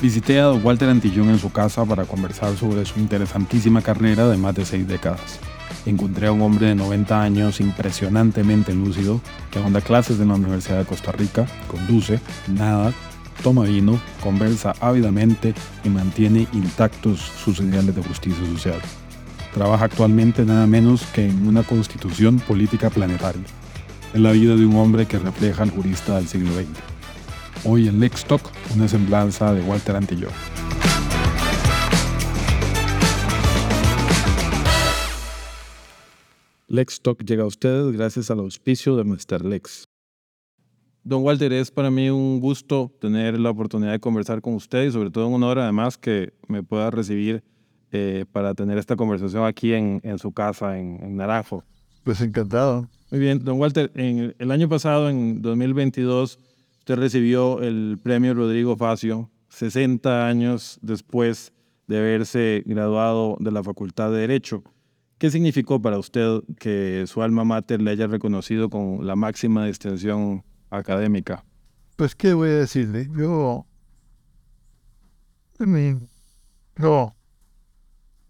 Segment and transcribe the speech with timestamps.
[0.00, 4.54] Visité a Walter Antillón en su casa para conversar sobre su interesantísima carrera de más
[4.54, 5.40] de seis décadas.
[5.86, 10.78] Encontré a un hombre de 90 años impresionantemente lúcido que da clases en la Universidad
[10.78, 12.92] de Costa Rica, conduce, nada,
[13.42, 18.80] toma vino, conversa ávidamente y mantiene intactos sus ideales de justicia social.
[19.54, 23.44] Trabaja actualmente nada menos que en una constitución política planetaria.
[24.12, 26.95] Es la vida de un hombre que refleja al jurista del siglo XX.
[27.68, 28.42] Hoy en Lex Talk,
[28.76, 30.30] una semblanza de Walter Antillón.
[36.68, 39.44] Lex Talk llega a ustedes gracias al auspicio de Mr.
[39.44, 39.88] Lex.
[41.02, 44.92] Don Walter, es para mí un gusto tener la oportunidad de conversar con usted y
[44.92, 47.42] sobre todo un honor además que me pueda recibir
[47.90, 51.64] eh, para tener esta conversación aquí en, su casa en, en, Naranjo.
[52.04, 52.88] Pues encantado.
[53.10, 56.38] Muy bien, don Walter, en el año pasado, en 2022,
[56.86, 61.52] Usted recibió el premio Rodrigo Facio 60 años después
[61.88, 64.62] de haberse graduado de la Facultad de Derecho.
[65.18, 70.44] ¿Qué significó para usted que su alma mater le haya reconocido con la máxima distinción
[70.70, 71.44] académica?
[71.96, 73.08] Pues, ¿qué voy a decirle?
[73.18, 73.66] Yo.
[75.58, 77.16] No.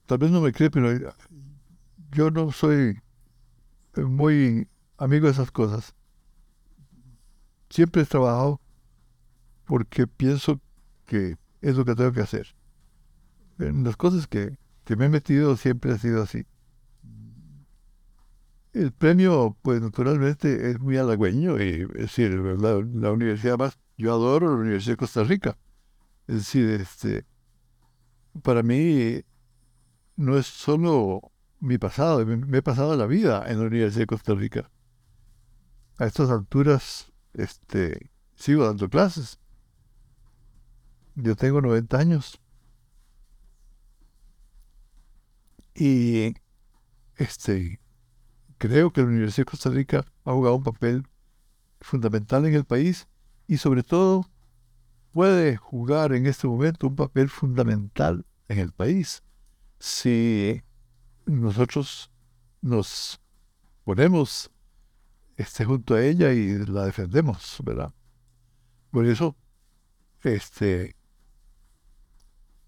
[0.06, 1.12] Tal vez no me cree, pero
[2.10, 3.00] yo no soy
[3.98, 4.66] muy
[4.96, 5.95] amigo de esas cosas
[7.68, 8.60] siempre he trabajado
[9.64, 10.60] porque pienso
[11.04, 12.54] que es lo que tengo que hacer.
[13.58, 14.56] En las cosas que,
[14.96, 16.46] me he metido siempre ha sido así.
[18.72, 24.50] El premio, pues naturalmente es muy halagüeño y es decir, la, universidad más, yo adoro
[24.50, 25.56] la Universidad de Costa Rica.
[26.26, 27.24] Es decir, este,
[28.42, 29.22] para mí
[30.16, 34.34] no es solo mi pasado, me he pasado la vida en la Universidad de Costa
[34.34, 34.70] Rica.
[35.98, 39.38] A estas alturas este, sigo dando clases.
[41.14, 42.40] Yo tengo 90 años.
[45.74, 46.34] Y
[47.16, 47.80] este,
[48.58, 51.06] creo que la Universidad de Costa Rica ha jugado un papel
[51.80, 53.06] fundamental en el país
[53.46, 54.28] y sobre todo
[55.12, 59.22] puede jugar en este momento un papel fundamental en el país
[59.78, 60.62] si
[61.26, 62.10] nosotros
[62.62, 63.20] nos
[63.84, 64.50] ponemos
[65.36, 67.92] esté junto a ella y la defendemos, ¿verdad?
[68.90, 69.36] Por eso,
[70.22, 70.96] este,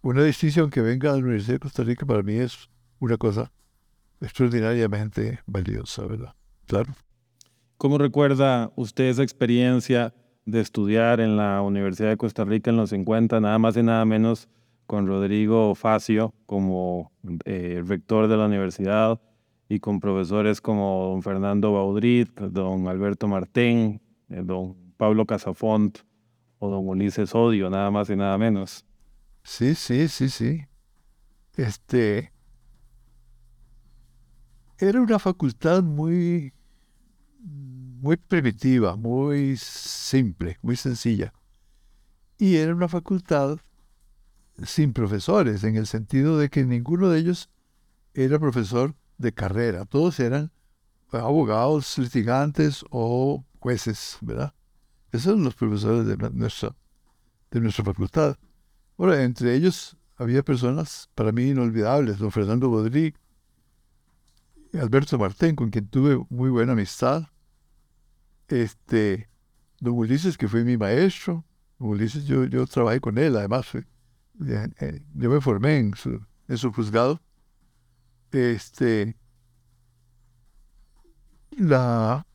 [0.02, 2.68] una distinción que venga de la Universidad de Costa Rica para mí es
[3.00, 3.50] una cosa
[4.20, 6.34] extraordinariamente valiosa, ¿verdad?
[6.66, 6.94] Claro.
[7.76, 10.14] ¿Cómo recuerda usted esa experiencia
[10.44, 14.04] de estudiar en la Universidad de Costa Rica en los 50, nada más y nada
[14.04, 14.48] menos
[14.86, 17.12] con Rodrigo Facio como
[17.44, 19.20] eh, rector de la universidad?
[19.68, 25.98] Y con profesores como don Fernando Baudrit, don Alberto Martín, eh, don Pablo Casafont
[26.58, 28.84] o don Ulises Odio, nada más y nada menos.
[29.42, 30.64] Sí, sí, sí, sí.
[31.56, 32.32] Este
[34.78, 36.52] era una facultad muy
[37.40, 41.32] muy primitiva, muy simple, muy sencilla.
[42.38, 43.58] Y era una facultad
[44.64, 47.50] sin profesores, en el sentido de que ninguno de ellos
[48.14, 49.84] era profesor de carrera.
[49.84, 50.50] Todos eran
[51.12, 54.54] abogados, litigantes o jueces, ¿verdad?
[55.10, 56.74] Esos son los profesores de nuestra,
[57.50, 58.36] de nuestra facultad.
[58.96, 63.14] Ahora, entre ellos había personas para mí inolvidables, don Fernando Bodrí,
[64.74, 67.24] Alberto Martín, con quien tuve muy buena amistad,
[68.48, 69.28] este,
[69.80, 71.44] don Ulises, que fue mi maestro,
[71.78, 73.84] Ulises, yo, yo trabajé con él, además, eh,
[74.80, 77.22] eh, yo me formé en su, en su juzgado,
[78.33, 79.16] este,
[81.50, 82.27] la,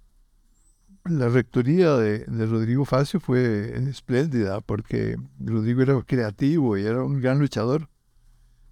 [1.06, 7.40] la rectoría de, Rodrigo Facio fue espléndida porque Rodrigo era creativo y era un gran
[7.40, 7.90] luchador,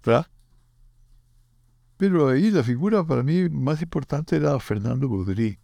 [0.04, 0.26] ¿verdad?
[1.96, 5.58] Pero ahí la figura para mí más importante era Fernando Baudry.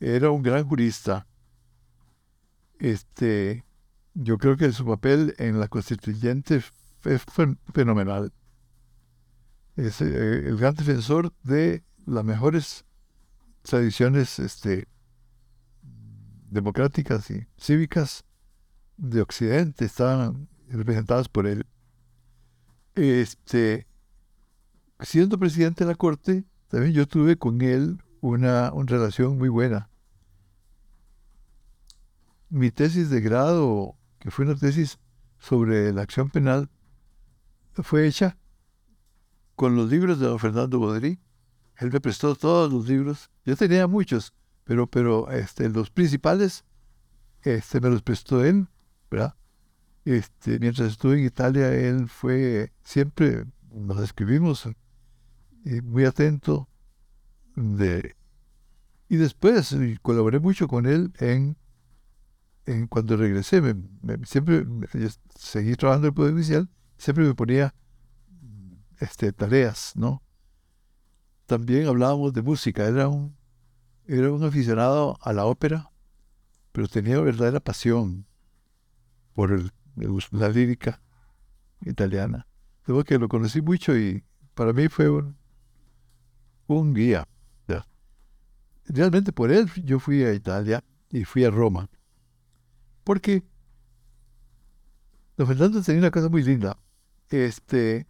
[0.00, 1.26] Era un gran jurista.
[2.78, 3.64] Este,
[4.14, 6.62] yo creo que su papel en la constituyente
[7.00, 7.18] fue
[7.74, 8.32] fenomenal
[9.78, 12.84] es eh, el gran defensor de las mejores
[13.62, 14.88] tradiciones este,
[16.50, 18.24] democráticas y cívicas
[18.96, 21.64] de Occidente, estaban representadas por él.
[22.96, 23.86] Este,
[24.98, 29.88] siendo presidente de la Corte, también yo tuve con él una, una relación muy buena.
[32.50, 34.98] Mi tesis de grado, que fue una tesis
[35.38, 36.68] sobre la acción penal,
[37.84, 38.37] fue hecha
[39.58, 41.18] con los libros de don Fernando Bodrí.
[41.78, 43.28] Él me prestó todos los libros.
[43.44, 44.32] Yo tenía muchos,
[44.62, 46.64] pero, pero este, los principales
[47.42, 48.68] este, me los prestó él,
[49.10, 49.34] ¿verdad?
[50.04, 54.64] Este, mientras estuve en Italia, él fue siempre, nos escribimos,
[55.64, 56.68] eh, muy atento.
[57.56, 58.14] De,
[59.08, 61.56] y después colaboré mucho con él en,
[62.64, 63.60] en cuando regresé.
[63.60, 63.74] Me,
[64.24, 64.64] siempre
[65.34, 67.74] seguí trabajando en el Poder Judicial, siempre me ponía
[69.00, 70.22] este, tareas, ¿no?
[71.46, 72.84] También hablábamos de música.
[72.84, 73.36] Era un,
[74.06, 75.90] era un aficionado a la ópera,
[76.72, 78.26] pero tenía verdadera pasión
[79.34, 79.70] por
[80.32, 81.00] la lírica
[81.82, 82.46] italiana.
[82.84, 84.24] Tengo que lo conocí mucho y
[84.54, 85.36] para mí fue un,
[86.66, 87.26] un guía.
[88.88, 91.90] Realmente por él yo fui a Italia y fui a Roma.
[93.04, 93.42] Porque
[95.36, 96.78] don Fernando tenía una cosa muy linda.
[97.28, 98.06] Este,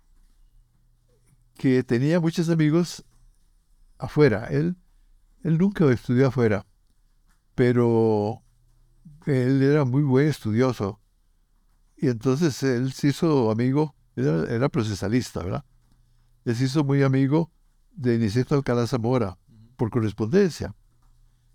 [1.59, 3.05] que tenía muchos amigos
[3.99, 4.47] afuera.
[4.47, 4.77] Él,
[5.43, 6.65] él nunca estudió afuera,
[7.55, 8.43] pero
[9.27, 11.01] él era muy buen estudioso.
[11.97, 15.65] Y entonces él se hizo amigo, era, era procesalista, ¿verdad?
[16.45, 17.51] Él se hizo muy amigo
[17.91, 19.37] de Niceto Alcalá Zamora
[19.77, 20.75] por correspondencia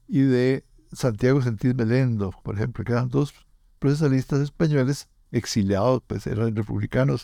[0.07, 3.33] y de Santiago Sentís Melendo, por ejemplo, que eran dos
[3.79, 7.23] procesalistas españoles exiliados, pues eran republicanos,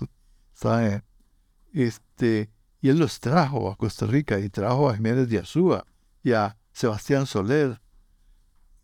[1.74, 2.50] este,
[2.82, 5.86] y él los trajo a Costa Rica y trajo a Jiménez de Azúa
[6.24, 7.82] y a Sebastián Soler.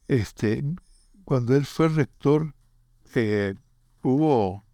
[0.08, 0.64] Este,
[1.24, 2.54] cuando él fue rector,
[3.16, 3.56] eh,
[4.04, 4.66] hubo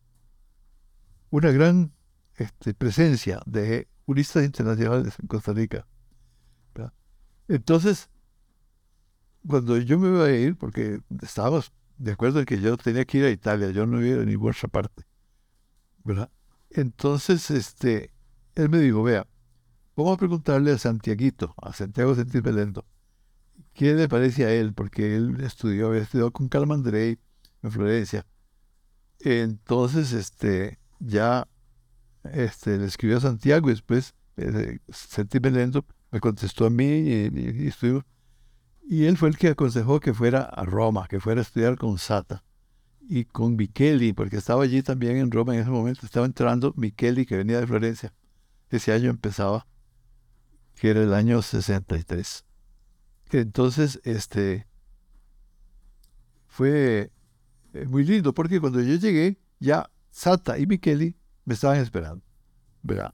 [1.30, 1.94] una gran
[2.36, 5.88] este, presencia de juristas internacionales en Costa Rica.
[7.48, 8.10] Entonces,
[9.46, 13.18] cuando yo me iba a ir, porque estábamos de acuerdo en que yo tenía que
[13.18, 15.04] ir a Italia, yo no iba a ninguna otra parte,
[16.06, 16.32] ¿verdad?
[16.70, 18.14] Entonces, este,
[18.56, 19.28] él me dijo, vea,
[19.96, 22.86] vamos a preguntarle a Santiaguito, a Santiago Sentir Belendo,
[23.74, 24.74] ¿qué le parece a él?
[24.74, 27.20] Porque él estudió, había estudiado con Calmandrei
[27.64, 28.26] en Florencia.
[29.20, 31.48] Entonces, este, ya
[32.24, 37.68] este, le escribió a Santiago y después eh, Sentir Belendo me contestó a mí y,
[37.68, 38.04] estuvo,
[38.88, 41.98] y él fue el que aconsejó que fuera a Roma, que fuera a estudiar con
[41.98, 42.44] Sata
[43.08, 47.26] y con Micheli, porque estaba allí también en Roma en ese momento, estaba entrando Micheli,
[47.26, 48.14] que venía de Florencia.
[48.72, 49.68] Ese año empezaba,
[50.76, 52.46] que era el año 63.
[53.32, 54.66] Entonces, este,
[56.48, 57.12] fue
[57.74, 61.16] eh, muy lindo, porque cuando yo llegué, ya Sata y Micheli
[61.46, 62.24] me estaban esperando,
[62.82, 63.14] ¿verdad?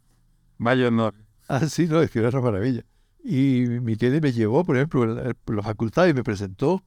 [0.57, 1.13] Vaya honor.
[1.47, 2.83] Ah, sí, no, es que era una maravilla.
[3.23, 6.83] Y Micheli me llevó, por ejemplo, por la facultad y me presentó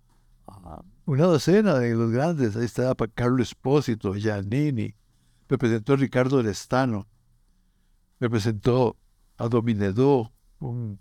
[0.47, 2.57] a una docena de los grandes.
[2.57, 4.95] Ahí estaba Carlos Espósito, Giannini,
[5.49, 7.09] me presentó Ricardo Lestano,
[8.21, 8.97] me presentó
[9.39, 10.31] a Dominedó,
[10.61, 11.01] un,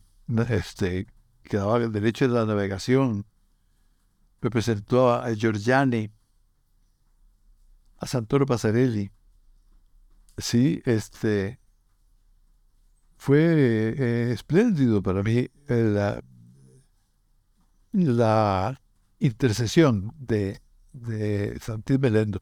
[0.49, 1.05] este,
[1.43, 3.25] que daba el derecho de la navegación,
[4.41, 6.09] me presentó a, Giorgiani,
[7.97, 9.11] a Santoro Pasarelli.
[10.37, 11.59] Sí, este,
[13.17, 16.21] fue eh, espléndido para mí eh,
[17.91, 18.81] la,
[19.19, 20.61] intercesión de,
[20.93, 21.59] de
[21.99, 22.41] Melendo.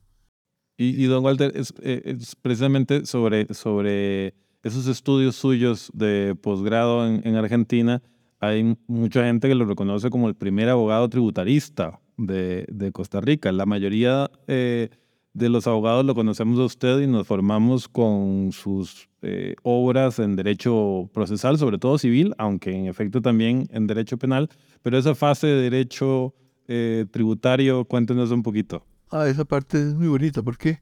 [0.80, 4.36] Y, don Walter, es, eh, precisamente sobre, sobre
[4.68, 8.02] esos estudios suyos de posgrado en, Argentina,
[8.40, 13.52] hay mucha gente que lo reconoce como el primer abogado tributarista de, Costa Rica.
[13.52, 14.90] La mayoría eh,
[15.34, 20.36] de los abogados lo conocemos de usted y nos formamos con sus eh, obras en
[20.36, 24.50] derecho procesal, sobre todo civil, aunque en efecto también en derecho penal.
[24.82, 26.34] Pero esa fase de derecho
[26.68, 28.86] eh, tributario, cuéntenos un poquito.
[29.10, 30.82] Ah, esa parte es muy bonita porque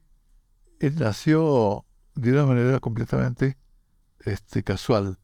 [0.80, 3.56] él nació de una manera completamente
[4.26, 5.18] este, casual.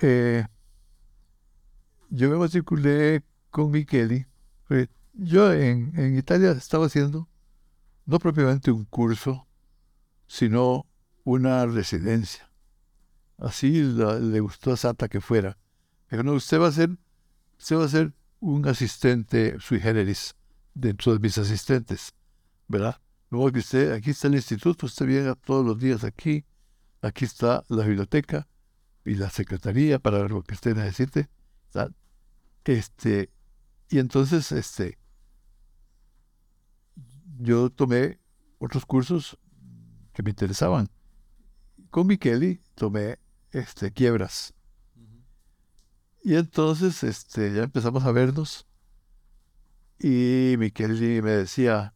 [0.00, 0.44] Eh,
[2.10, 4.26] yo me matriculé con Micheli.
[5.14, 7.28] Yo en, en, Italia estaba haciendo
[8.06, 9.46] no propiamente un curso,
[10.26, 10.86] sino
[11.24, 12.50] una residencia.
[13.38, 15.58] Así le gustó a Santa que fuera.
[16.08, 16.90] Pero no, usted va a ser,
[17.58, 20.34] usted va a ser un asistente sui generis
[20.74, 22.14] dentro de mis asistentes,
[22.68, 23.00] ¿verdad?
[23.30, 26.44] Luego que usted, aquí está el instituto, usted viene todos los días aquí,
[27.02, 28.46] Aquí está la biblioteca
[29.04, 31.28] y la secretaría para lo que usted necesite.
[32.64, 33.30] Este,
[33.88, 34.98] y entonces, este,
[37.38, 38.20] yo tomé
[38.58, 39.38] otros cursos
[40.12, 40.88] que me interesaban.
[41.90, 43.18] Con Micheli tomé
[43.50, 44.54] este, quiebras.
[46.22, 48.66] Y entonces este, ya empezamos a vernos.
[49.98, 51.94] Y Micheli me decía,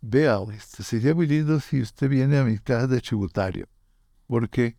[0.00, 3.68] vea, este, sería muy lindo si usted viene a mi clase de tributario
[4.32, 4.78] porque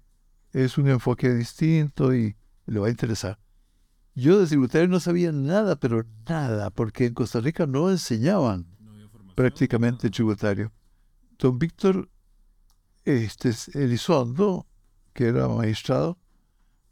[0.52, 3.38] es un enfoque distinto y le va a interesar.
[4.16, 8.66] Yo de tributario no sabía nada, pero nada, porque en Costa Rica no enseñaban
[9.36, 10.72] prácticamente tributario.
[11.38, 12.10] don Víctor
[13.06, 14.66] este, Elizondo,
[15.14, 16.18] que era magistrado,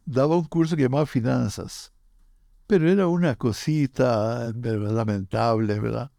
[0.06, 1.92] daba un curso que llamaba Finanzas,
[2.68, 6.12] pero era una cosita lamentable, ¿verdad?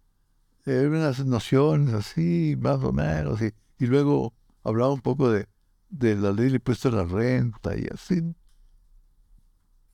[0.66, 4.34] Eran unas nociones así, más o menos, y, y luego
[4.64, 5.51] hablaba un poco de,
[5.92, 8.34] de la ley de impuesto a la renta y así.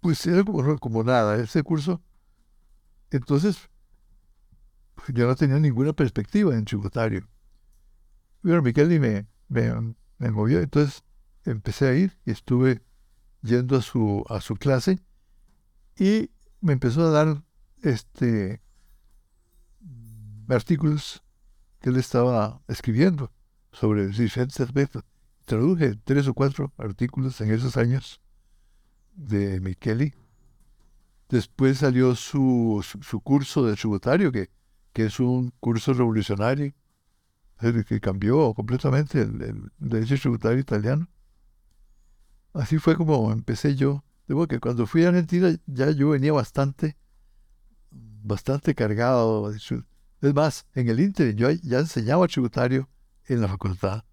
[0.00, 2.00] Pues era como, como nada, ese curso.
[3.10, 3.68] Entonces,
[5.12, 7.28] yo no tenía ninguna perspectiva en tributario.
[8.42, 11.02] Pero Miquel me, me, me movió, entonces
[11.44, 12.80] empecé a ir y estuve
[13.42, 15.00] yendo a su, a su clase
[15.98, 17.42] y me empezó a dar
[17.82, 18.62] este
[20.48, 21.22] artículos
[21.80, 23.32] que él estaba escribiendo
[23.72, 25.04] sobre diferentes aspectos.
[25.48, 28.20] Traduje tres o cuatro artículos en esos años
[29.14, 30.12] de Micheli.
[31.30, 34.50] Después salió su, su, curso de tributario, que,
[34.92, 36.74] que es un curso revolucionario,
[37.86, 41.08] que cambió completamente el, derecho tributario italiano.
[42.52, 44.04] Así fue como empecé yo.
[44.26, 46.98] Digo que cuando fui a Argentina ya yo venía bastante,
[47.90, 49.50] bastante cargado.
[49.50, 52.86] Es más, en el Inter yo ya enseñaba tributario
[53.24, 54.04] en la facultad.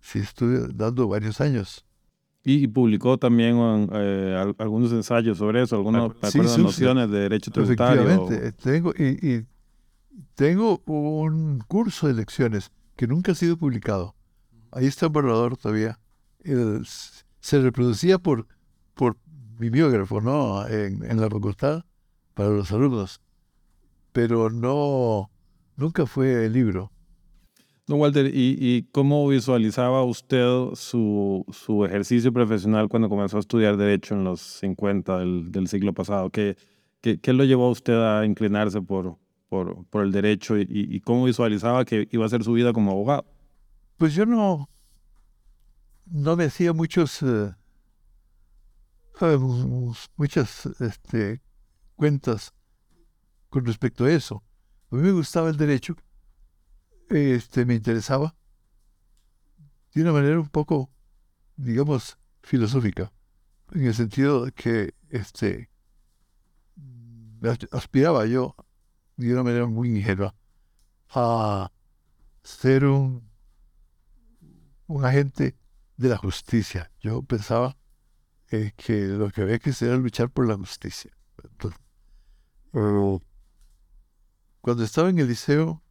[0.00, 1.84] Sí, estuve dando varios años.
[2.42, 6.10] Y, publicó también eh, algunos ensayos sobre eso, algunas
[6.58, 8.02] nociones de derecho tributario.
[8.02, 9.46] Efectivamente, tengo, y,
[10.34, 14.14] tengo un curso de lecciones que nunca ha sido publicado.
[14.72, 15.98] Ahí está el borrador todavía.
[17.40, 18.46] se reproducía por,
[18.94, 19.18] por
[19.58, 20.66] bibliógrafo, ¿no?
[20.66, 21.84] En, en la facultad
[22.32, 23.20] para los alumnos.
[24.12, 25.30] Pero no,
[25.76, 26.90] nunca fue el libro.
[27.90, 34.14] Don Walter, ¿y, cómo visualizaba usted su, su, ejercicio profesional cuando comenzó a estudiar Derecho
[34.14, 36.30] en los 50 del, del siglo pasado?
[36.30, 36.56] ¿Qué,
[37.00, 39.18] ¿Qué, qué, lo llevó a usted a inclinarse por,
[39.48, 43.24] por, por el derecho y, cómo visualizaba que iba a ser su vida como abogado?
[43.96, 44.70] Pues yo no,
[46.06, 47.52] no me hacía muchos, eh,
[50.14, 51.40] muchas este,
[51.96, 52.54] cuentas
[53.48, 54.44] con respecto a eso.
[54.92, 55.96] A mí me gustaba el derecho
[57.10, 58.36] este, me interesaba
[59.92, 60.90] de una manera un poco,
[61.56, 63.12] digamos, filosófica,
[63.72, 65.70] en el sentido de que este,
[67.72, 68.54] aspiraba yo,
[69.16, 70.34] de una manera muy ingenua,
[71.10, 71.72] a
[72.42, 73.28] ser un,
[75.02, 75.56] agente
[75.96, 76.90] de la justicia.
[77.00, 77.76] Yo pensaba
[78.50, 81.12] eh, que lo que había que hacer era luchar por la justicia.
[84.60, 85.82] cuando estaba en el liceo,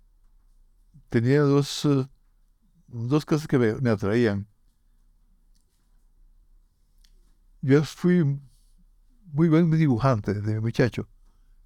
[1.09, 2.07] tenía dos, eh,
[2.87, 4.47] dos cosas que me, atraían.
[7.61, 8.23] Yo fui
[9.33, 11.07] muy buen dibujante de muchacho.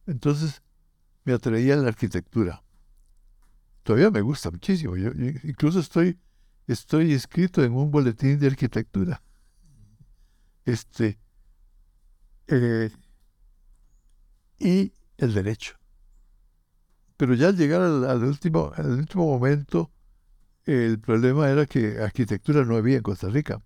[0.08, 0.62] Entonces
[1.24, 2.64] me atraía la arquitectura.
[3.84, 4.96] Todavía me gusta muchísimo.
[4.98, 5.12] Yo,
[5.44, 6.18] incluso estoy,
[6.68, 9.22] estoy inscrito en un boletín de arquitectura.
[10.66, 11.20] Este.
[12.48, 12.90] Eh,
[14.60, 15.83] y el derecho.
[17.24, 19.90] Pero ya al llegar al, último, al último momento,
[20.66, 23.64] el problema era que arquitectura no había en Costa Rica.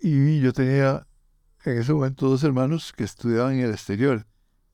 [0.00, 1.06] Y yo tenía
[1.66, 4.26] en ese momento dos hermanos que estudiaban en el exterior.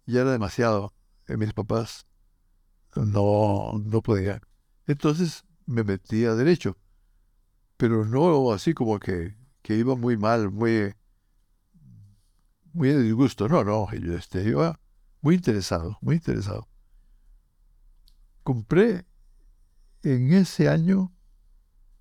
[0.06, 0.94] Ya era demasiado.
[1.26, 2.06] Eh, mis papás
[2.94, 4.40] no, no podían.
[4.86, 6.76] Entonces me metí a derecho.
[7.76, 10.94] Pero no así como que, que iba muy mal, muy,
[12.72, 13.48] muy de disgusto.
[13.48, 14.78] No, no, yo este, iba
[15.20, 16.68] muy interesado, muy interesado
[18.48, 19.04] compré
[20.02, 21.12] en ese año,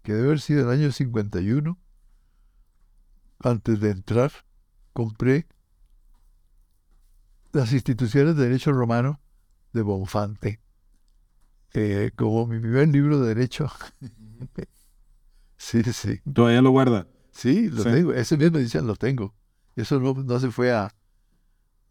[0.01, 1.77] que debe haber sido el año 51,
[3.39, 4.31] antes de entrar,
[4.93, 5.45] compré
[7.51, 9.19] las instituciones de derecho romano
[9.73, 10.61] de Bonfante,
[11.73, 13.69] eh, como mi primer libro de derecho.
[15.57, 16.21] sí, sí.
[16.33, 17.07] ¿Todavía lo guarda?
[17.31, 18.13] Sí, lo tengo.
[18.13, 19.35] Ese mismo edición lo tengo.
[19.75, 20.95] Eso no, no se fue a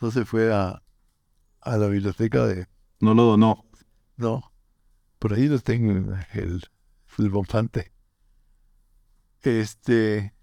[0.01, 0.83] no se fue a,
[1.61, 2.67] a la biblioteca de...
[3.01, 3.66] No lo donó.
[4.17, 4.53] No,
[5.19, 6.63] por ahí lo tengo, el,
[7.19, 7.93] el Bonfante.
[9.43, 10.35] Este.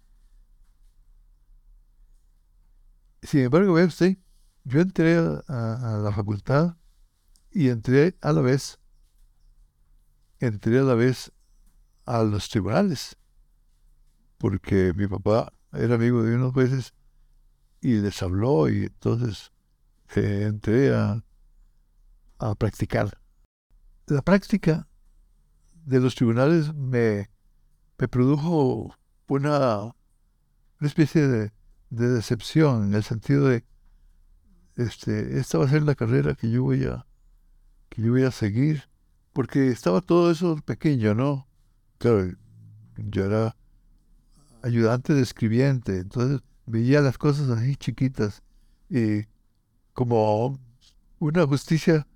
[3.22, 4.18] Sin embargo, ve usted,
[4.63, 6.75] yo entré a, la facultad
[7.51, 8.80] y entré a la vez,
[10.39, 11.32] entré a la vez
[12.06, 13.18] a los tribunales,
[14.38, 16.94] porque mi papá era amigo de unos jueces
[17.82, 19.53] y les habló y entonces
[20.15, 21.24] eh, entré a,
[22.39, 23.23] a practicar
[24.07, 24.88] la práctica
[25.86, 27.29] de los tribunales me,
[27.98, 28.95] me produjo
[29.27, 31.51] una, una especie de,
[31.89, 33.63] decepción en el sentido de
[34.75, 37.05] este, esta va a ser la carrera que yo voy a
[37.89, 38.89] que yo voy a seguir
[39.31, 41.48] porque estaba todo eso pequeño, ¿no?
[42.00, 42.31] Claro,
[42.98, 43.55] yo era
[44.63, 48.41] ayudante de escribiente, entonces veía las cosas así chiquitas
[48.89, 49.25] y
[49.93, 50.60] como
[51.19, 52.07] una justicia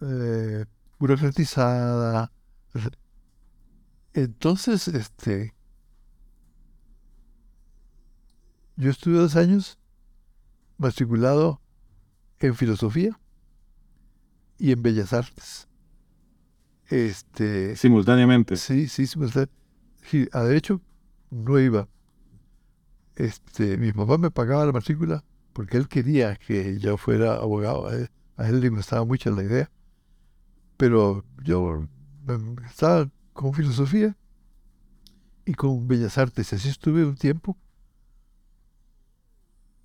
[0.00, 0.64] eh,
[1.02, 2.30] burocratizada.
[4.14, 5.52] Entonces, este,
[8.76, 9.80] yo estuve dos años
[10.78, 11.60] matriculado
[12.38, 13.18] en filosofía
[14.58, 15.68] y en bellas artes.
[16.88, 18.54] Este, simultáneamente.
[18.56, 19.58] Sí, sí, simultáneamente.
[20.32, 20.80] A derecho
[21.30, 21.88] no iba.
[23.16, 27.88] Este, mi papá me pagaba la matrícula porque él quería que yo fuera abogado.
[27.88, 29.70] A él, le gustaba mucho la idea.
[30.82, 31.86] Pero yo
[32.66, 34.16] estaba con filosofía
[35.44, 36.52] y con bellas artes.
[36.52, 37.56] Así estuve un tiempo.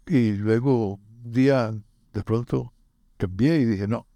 [0.08, 1.72] Y luego, un día,
[2.14, 2.74] de pronto,
[3.18, 4.08] cambié y dije, no.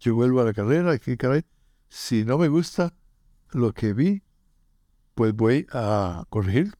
[0.00, 1.44] Yo vuelvo a la carrera, y caray,
[1.90, 2.94] si no me gusta
[3.50, 4.22] lo que vi,
[5.14, 6.72] pues voy a corregir.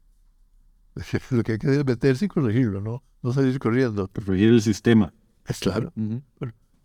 [1.31, 3.05] Lo que hay que hacer es meterse y corregirlo, ¿no?
[3.23, 4.09] No salir corriendo.
[4.09, 5.13] Corregir el sistema.
[5.45, 5.93] Es claro.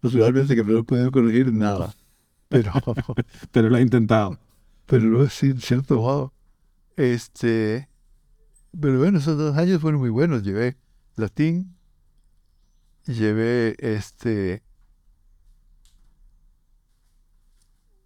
[0.03, 1.93] Naturalmente que no puedo corregir nada.
[2.49, 2.71] Pero,
[3.51, 4.37] pero lo ha intentado.
[4.85, 6.33] Pero sí, en cierto modo.
[6.97, 7.89] Este,
[8.79, 10.43] pero bueno, esos dos años fueron muy buenos.
[10.43, 10.77] Llevé
[11.15, 11.75] latín,
[13.07, 14.61] llevé este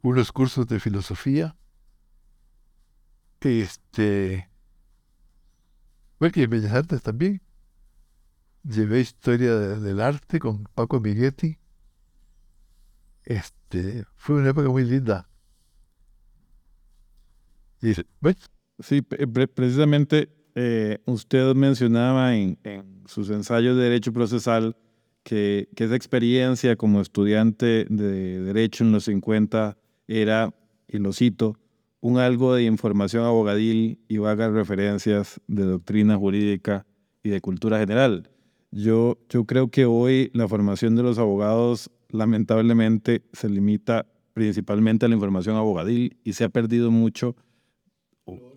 [0.02, 1.58] unos cursos de filosofía
[3.48, 4.50] este,
[6.20, 7.42] bueno, y en Bellas Artes también.
[8.64, 11.58] Llevé historia del arte con Paco Miguetti.
[13.28, 15.28] Este, fue una época muy linda.
[17.82, 17.92] Y,
[18.80, 22.58] Sí, precisamente eh, usted mencionaba en,
[23.06, 24.78] sus ensayos de Derecho Procesal
[25.24, 30.54] que, que, esa experiencia como estudiante de Derecho en los 50 era,
[30.88, 31.58] y lo cito,
[32.02, 36.86] un algo de información abogadil y vagas referencias de doctrina jurídica
[37.24, 38.30] y de cultura general.
[38.72, 45.10] Yo, yo creo que hoy la formación de los abogados lamentablemente se limita principalmente a
[45.10, 47.36] la información abogadil y se ha perdido mucho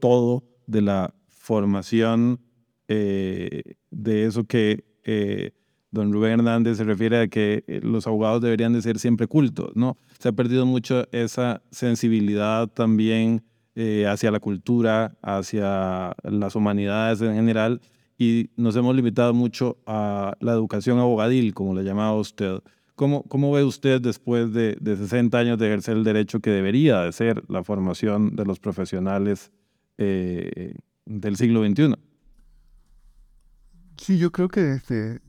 [0.00, 2.40] todo de la formación
[2.88, 5.52] eh, de eso que eh,
[5.90, 9.70] don Rubén Hernández se refiere a que eh, los abogados deberían de ser siempre cultos,
[9.74, 9.96] ¿no?
[10.18, 13.44] Se ha perdido mucho esa sensibilidad también
[14.06, 17.80] hacia la cultura, hacia las humanidades en general,
[18.18, 22.58] y nos hemos limitado mucho a la educación abogadil, como le llamaba usted.
[23.00, 27.00] ¿Cómo, cómo ve usted después de, de 60 años de ejercer el derecho que debería
[27.00, 29.52] de ser la formación de los profesionales
[29.96, 30.74] eh,
[31.06, 31.94] del siglo XXI?
[33.96, 35.22] Sí, yo creo que este,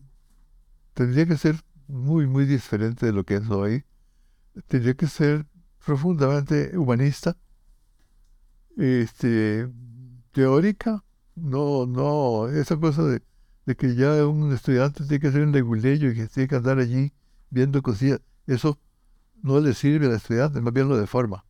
[0.94, 1.56] tendría que ser
[1.88, 3.86] muy, muy diferente de lo que es hoy.
[4.68, 5.46] Tendría que ser
[5.86, 7.38] profundamente humanista,
[8.76, 9.70] este,
[10.34, 11.06] teórica,
[11.36, 13.22] no, no, esa cosa de,
[13.78, 17.14] que ya un estudiante tiene que ser un leguleyo y que tiene que andar allí
[17.52, 18.80] viendo cosillas, eso
[19.44, 21.46] no le sirve al estudiante, más bien lo deforma.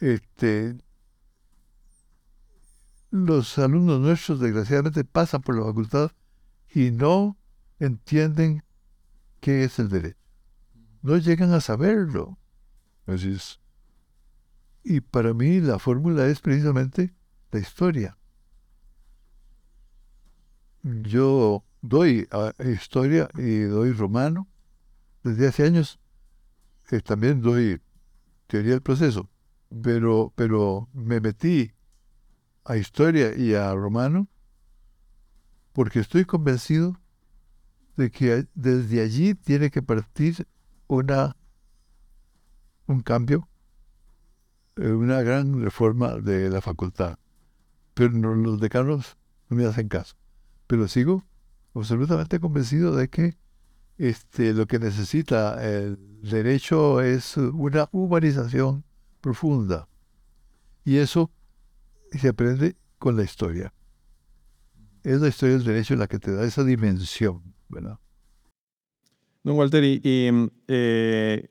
[0.00, 0.76] Este,
[3.10, 6.10] los alumnos nuestros desgraciadamente pasan por la facultad
[6.74, 7.36] y no
[7.78, 8.62] entienden
[9.40, 10.18] qué es el derecho.
[11.02, 12.38] No llegan a saberlo.
[13.06, 13.60] Así es.
[14.84, 17.14] Y para mí la fórmula es precisamente
[17.50, 18.16] la historia.
[20.82, 24.48] Yo doy ah, historia y doy romano.
[25.22, 26.00] Desde hace años
[26.90, 27.80] eh, también doy
[28.46, 29.30] teoría del proceso,
[29.82, 31.72] pero, pero me metí
[32.64, 34.28] a historia y a romano
[35.72, 37.00] porque estoy convencido
[37.96, 40.46] de que desde allí tiene que partir
[40.86, 41.36] una,
[42.86, 43.48] un cambio,
[44.76, 47.18] eh, una gran reforma de la facultad.
[47.94, 49.16] Pero los decanos
[49.48, 50.16] no me hacen caso.
[50.66, 51.24] Pero sigo
[51.74, 53.36] absolutamente convencido de que
[54.02, 58.82] este, lo que necesita el derecho es una humanización
[59.20, 59.86] profunda.
[60.84, 61.30] Y eso
[62.10, 63.72] se aprende con la historia.
[65.04, 67.54] Es la historia del derecho la que te da esa dimensión.
[69.44, 70.00] Don Walter, y,
[70.66, 71.48] eh,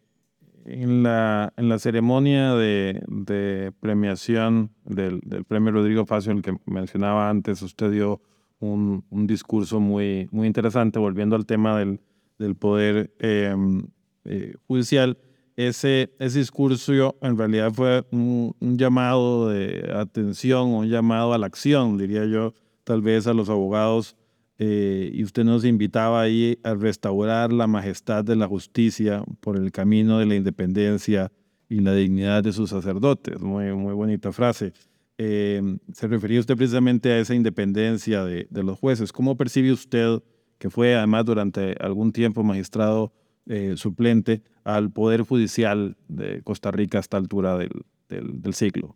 [0.65, 7.61] en, la, en la ceremonia de, premiación del, premio Rodrigo Facio, el que mencionaba antes,
[7.61, 8.21] usted dio
[8.59, 12.01] un, discurso muy, muy interesante, volviendo al tema del,
[12.41, 13.83] del poder em,
[14.25, 15.17] eh, judicial.
[15.55, 21.97] Ese, ese discurso en realidad fue un, llamado de atención, un llamado a la acción,
[21.97, 24.15] diría yo, tal vez a los abogados
[24.57, 29.71] eh, y usted nos invitaba ahí a restaurar la majestad de la justicia por el
[29.71, 31.31] camino de la independencia
[31.69, 33.39] y la dignidad de sus sacerdotes.
[33.41, 34.73] Muy, muy bonita frase.
[35.17, 35.61] Eh,
[35.93, 39.11] se refería usted precisamente a esa independencia de, de, los jueces.
[39.11, 40.21] ¿Cómo percibe usted,
[40.61, 43.11] que fue además durante algún tiempo magistrado
[43.47, 48.95] eh, suplente, al Poder Judicial de Costa Rica a esta altura del, del, del siglo?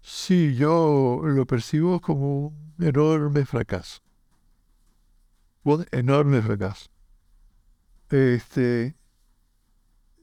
[0.00, 4.00] Sí, yo lo percibo como un enorme fracaso
[5.62, 6.90] un enorme fracaso.
[8.10, 8.96] Este,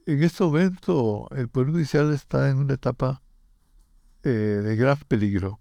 [0.06, 3.22] en este momento el Poder Judicial está en una etapa
[4.22, 5.60] eh, de gran peligro.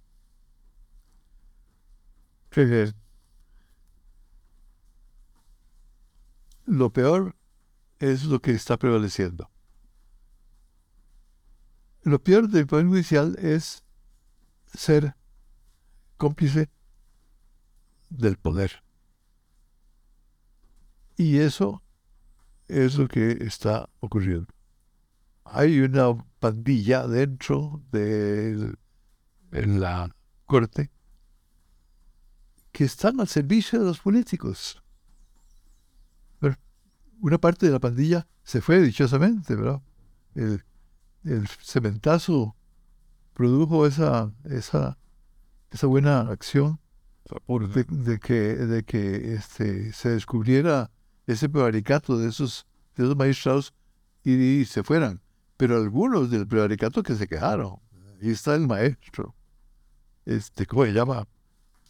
[6.65, 7.35] Lo peor
[7.99, 9.49] es lo que está prevaleciendo.
[12.03, 13.83] Lo peor del Poder Judicial es
[14.73, 15.15] ser
[16.17, 16.69] cómplice
[18.09, 18.83] del poder.
[21.17, 21.81] Y eso
[22.67, 24.47] es lo que está ocurriendo.
[25.45, 28.75] Hay una pandilla dentro de
[29.51, 30.13] la
[30.45, 30.91] corte
[32.71, 34.83] que están al servicio de los políticos.
[37.21, 39.81] Una parte de la pandilla se fue dichosamente, ¿verdad?
[40.35, 40.63] El,
[41.61, 42.55] cementazo
[43.33, 44.97] produjo esa, esa,
[45.71, 46.79] esa buena acción
[47.89, 50.91] de, que, de que este, se descubriera
[51.25, 53.73] ese prevaricato de esos, de esos magistrados
[54.23, 55.21] y, se fueran.
[55.57, 57.77] Pero algunos del prevaricato que se quejaron.
[58.21, 59.35] Ahí está el maestro.
[60.25, 61.27] Este, ¿Cómo se llama?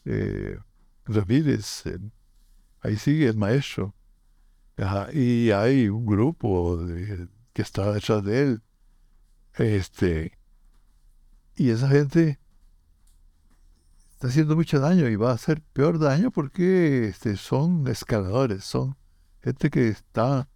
[0.05, 0.57] Eh,
[1.05, 1.83] Ramírez.
[2.81, 3.93] ahí sigue el maestro.
[5.13, 6.79] Y hay un grupo
[7.53, 8.63] que está detrás de él.
[9.57, 10.37] Este,
[11.55, 12.39] y esa gente
[14.11, 18.97] está haciendo mucho daño y va a hacer peor daño porque este, son escaladores, son
[19.41, 20.49] gente que está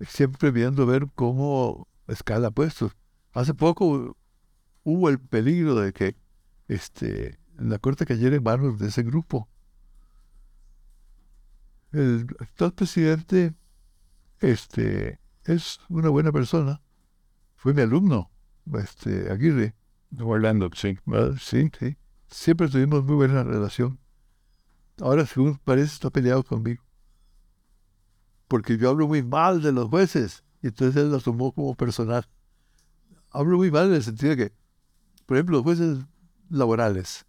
[0.00, 2.92] siempre viendo ver cómo escala puestos.
[3.32, 4.16] Hace poco
[4.84, 6.16] hubo el peligro de que
[6.68, 9.48] este, la corte cayera en manos de ese grupo.
[11.92, 13.54] El actual presidente
[14.40, 16.82] este, es una buena persona.
[17.56, 18.30] Fue mi alumno,
[18.74, 19.74] este, Aguirre.
[20.18, 20.98] Orlando, sí.
[21.38, 21.96] Sí, sí.
[22.28, 23.98] Siempre tuvimos muy buena relación.
[25.00, 26.86] Ahora, según parece, está peleado conmigo
[28.48, 30.44] porque yo hablo muy mal de los jueces.
[30.62, 32.26] Y entonces él lo tomó como personal.
[33.30, 34.52] Hablo muy mal en el sentido de que,
[35.26, 35.98] por ejemplo, los jueces
[36.48, 37.26] laborales.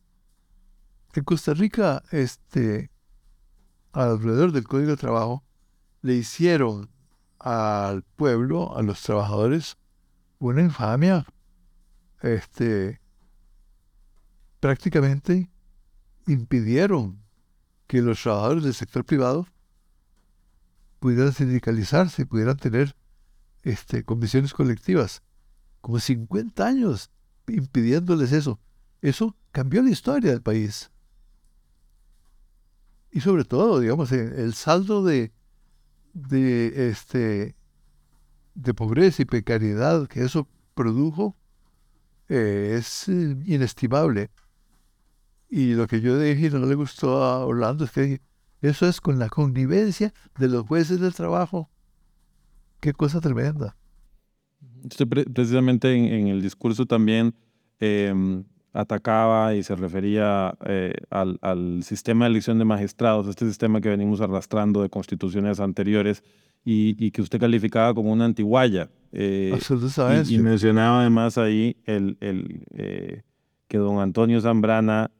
[1.13, 2.91] En Costa Rica, este,
[3.91, 5.43] alrededor del Código de Trabajo,
[6.01, 6.89] le hicieron
[7.39, 9.77] al pueblo, a los trabajadores,
[10.39, 11.25] una infamia.
[12.21, 12.99] Este,
[14.59, 15.49] prácticamente
[16.27, 17.19] impidieron
[17.87, 19.47] que los trabajadores del sector privado
[20.99, 22.95] pudieran sindicalizarse, pudieran tener
[23.63, 25.21] este, condiciones colectivas.
[25.81, 27.11] Como 50 años
[27.47, 28.59] impidiéndoles eso.
[29.01, 30.91] Eso cambió la historia del país.
[33.11, 35.31] Y sobre todo, digamos, el saldo de,
[36.17, 37.55] de, este,
[38.55, 41.35] de pobreza y precariedad que eso produjo
[42.29, 44.29] eh, es eh, inestimable.
[45.49, 48.21] Y lo que yo dije y no le gustó a Orlando es que
[48.61, 51.69] eso es con la connivencia de los jueces del trabajo.
[52.79, 53.77] Qué cosa tremenda.
[54.83, 57.33] Usted precisamente en, el discurso también
[57.79, 58.43] em,
[58.77, 64.21] atacaba y se refería eh, al, sistema de elección de magistrados, este sistema que venimos
[64.21, 66.23] arrastrando de constituciones anteriores
[66.63, 68.89] y, que usted calificaba como una antiguaya.
[69.13, 69.57] Eh,
[70.27, 73.23] y, y, mencionaba además ahí el, el eh,
[73.67, 75.11] que don Antonio Zambrana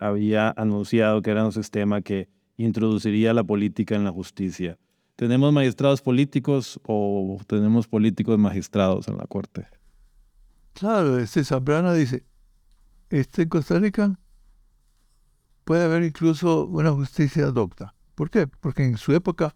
[0.00, 4.78] había anunciado que era un sistema que introduciría la política en la justicia.
[5.16, 9.66] ¿Tenemos magistrados políticos o tenemos políticos magistrados en la Corte?
[10.74, 12.24] Claro, este Zambrana dice,
[13.10, 14.18] este en Costa Rica
[15.64, 17.94] puede haber incluso una justicia docta.
[18.14, 18.46] ¿Por qué?
[18.46, 19.54] Porque en su época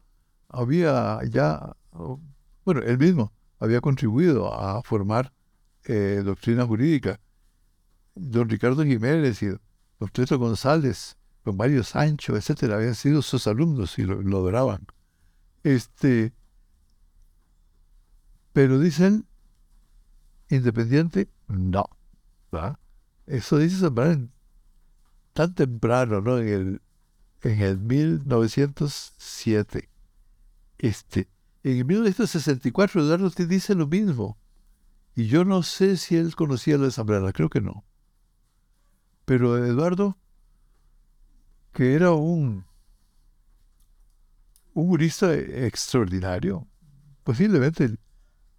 [0.49, 1.77] había ya,
[2.65, 5.33] bueno, él mismo había contribuido a formar
[5.85, 7.19] eh, doctrina jurídica.
[8.15, 13.99] Don Ricardo Jiménez y don Treto González con Mario Sancho, etcétera, habían sido sus alumnos
[13.99, 14.87] y lo, adoraban.
[15.65, 16.33] Este,
[18.53, 19.27] pero dicen,
[20.49, 21.87] independiente, no.
[23.27, 24.29] Eso dice Zambrano
[25.33, 26.39] tan temprano, ¿no?
[26.39, 26.83] En el,
[27.43, 29.89] en el 1907.
[30.79, 31.29] Este,
[31.63, 34.39] en el 1964 Eduardo te dice lo mismo.
[35.15, 37.85] Y yo no sé si él conocía lo de Zambrana, creo que no.
[39.25, 40.19] Pero Eduardo
[41.73, 42.65] que era un
[44.75, 46.67] un jurista extraordinario,
[47.25, 48.01] posiblemente el,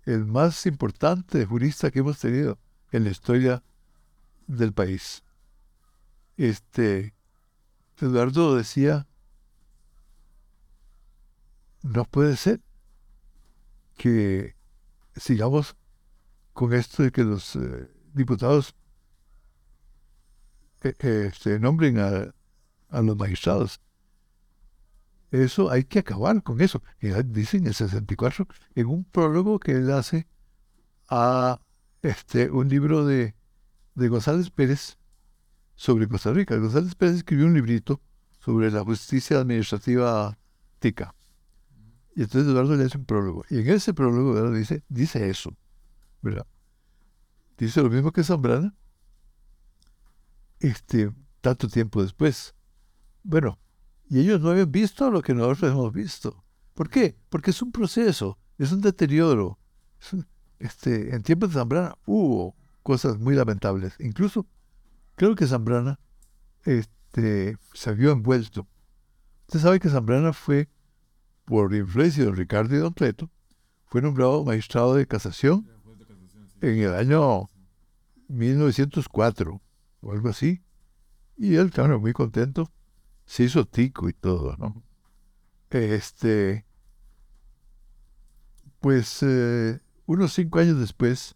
[0.06, 2.60] el más importante jurista que hemos tenido
[2.91, 3.63] en la historia
[4.47, 5.23] del país.
[6.38, 7.13] Este,
[7.99, 9.08] Eduardo decía,
[11.84, 12.62] no puede ser
[13.97, 14.56] que
[15.15, 15.75] sigamos
[16.53, 18.75] con esto de que los eh, diputados
[20.84, 22.34] eh, eh, nombren a,
[22.89, 23.79] a, los magistrados.
[25.32, 26.84] Eso hay que acabar con eso.
[27.25, 30.27] dice en el 64, en un prólogo que él hace
[31.10, 31.60] a
[32.01, 33.36] este, un libro de,
[33.95, 34.97] de González Pérez
[35.75, 36.56] sobre Costa Rica.
[36.58, 38.01] González Pérez escribió un librito
[38.39, 40.38] sobre la justicia administrativa
[40.79, 41.15] tica.
[42.15, 43.43] Y entonces Eduardo le hace un prólogo.
[43.49, 45.56] Y en ese prólogo dice, dice eso.
[46.23, 46.47] ¿verdad?
[47.58, 48.73] Dice lo mismo que Zambrana.
[50.60, 52.56] Este, tanto tiempo después.
[53.23, 53.60] Bueno,
[54.10, 56.43] y ellos no habían visto lo que nosotros hemos visto.
[56.73, 57.17] ¿Por qué?
[57.29, 59.60] Porque es un proceso, es un deterioro.
[60.60, 63.95] este, en tiempos de Zambrana hubo cosas muy lamentables.
[63.99, 64.45] Incluso
[65.15, 65.99] creo que Zambrana
[66.63, 68.67] este, se vio envuelto.
[69.47, 70.69] Usted sabe que Zambrana fue
[71.45, 73.29] por influencia de Ricardo y Don Cleto,
[73.85, 75.69] fue nombrado magistrado de casación
[76.61, 77.49] en el año
[78.29, 79.61] 1904
[80.01, 80.61] o algo así.
[81.37, 82.71] Y él, claro, muy contento,
[83.25, 84.83] se hizo tico y todo, ¿no?
[85.69, 86.65] Este,
[88.79, 91.35] pues eh, unos cinco años después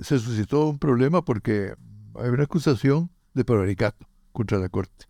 [0.00, 1.74] se suscitó un problema porque
[2.14, 5.06] hay una acusación de prevaricato contra la corte.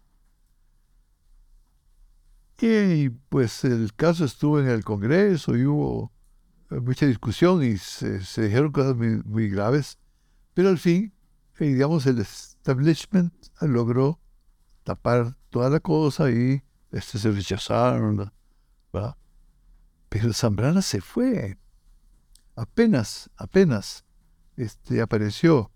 [2.59, 6.12] Y pues el caso estuvo en el Congreso y hubo
[6.70, 9.99] eh, mucha discusión y se, dijeron cosas muy, graves,
[10.55, 11.12] pero al fin,
[11.59, 14.18] eh, digamos, el establishment logró
[14.85, 18.33] tapar toda la cosa y este, se rechazaron,
[18.92, 19.16] ¿verdad?
[20.09, 21.59] Pero Zambrana se fue.
[22.55, 24.06] Apenas, apenas
[24.57, 25.71] este, apareció,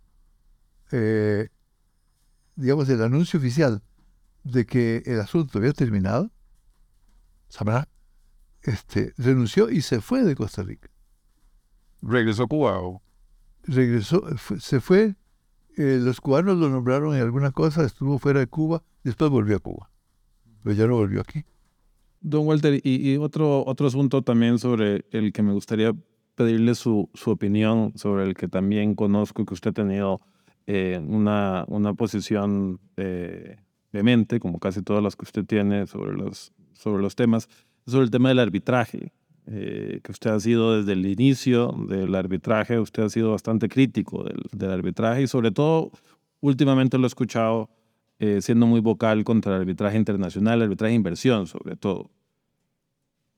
[0.92, 1.48] eh,
[2.56, 3.82] digamos, el anuncio oficial
[4.44, 6.30] de que el asunto había terminado,
[7.50, 7.88] Zambrana
[8.62, 10.90] este, renunció y se fue de Costa Rica.
[12.02, 13.02] ¿Regresó a Cuba o?
[13.62, 14.24] Regresó,
[14.58, 15.16] se fue,
[15.76, 19.60] eh, los cubanos lo nombraron en alguna cosa, estuvo fuera de Cuba, después volvió a
[19.60, 19.90] Cuba,
[20.62, 21.44] pero ya no volvió aquí.
[22.22, 25.94] Don Walter, y, otro, otro asunto también sobre el que me gustaría
[26.44, 30.20] pedirle su, su opinión, sobre el que también conozco que usted ha tenido
[30.66, 33.56] eh, una, una posición eh,
[34.40, 37.48] como casi todas las que usted tiene sobre los sobre los temas,
[37.86, 39.12] sobre el tema del arbitraje,
[39.46, 44.24] eh, que usted ha sido desde el inicio del arbitraje, usted ha sido bastante crítico
[44.24, 45.90] del, del arbitraje y sobre todo
[46.40, 47.68] últimamente lo he escuchado
[48.18, 52.10] eh, siendo muy vocal contra el arbitraje internacional, el arbitraje de inversión sobre todo.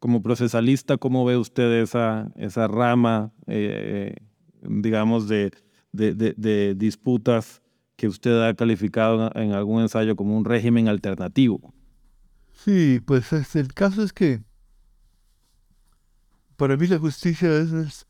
[0.02, 4.16] Como procesalista, ¿cómo ve usted esa, esa rama, eh,
[4.60, 5.52] digamos, de,
[5.92, 7.62] de, disputas
[7.94, 11.72] que usted ha calificado en algún ensayo como un régimen alternativo?
[12.52, 14.42] Sí, pues este, el caso es que
[16.56, 18.04] para mí la justicia es,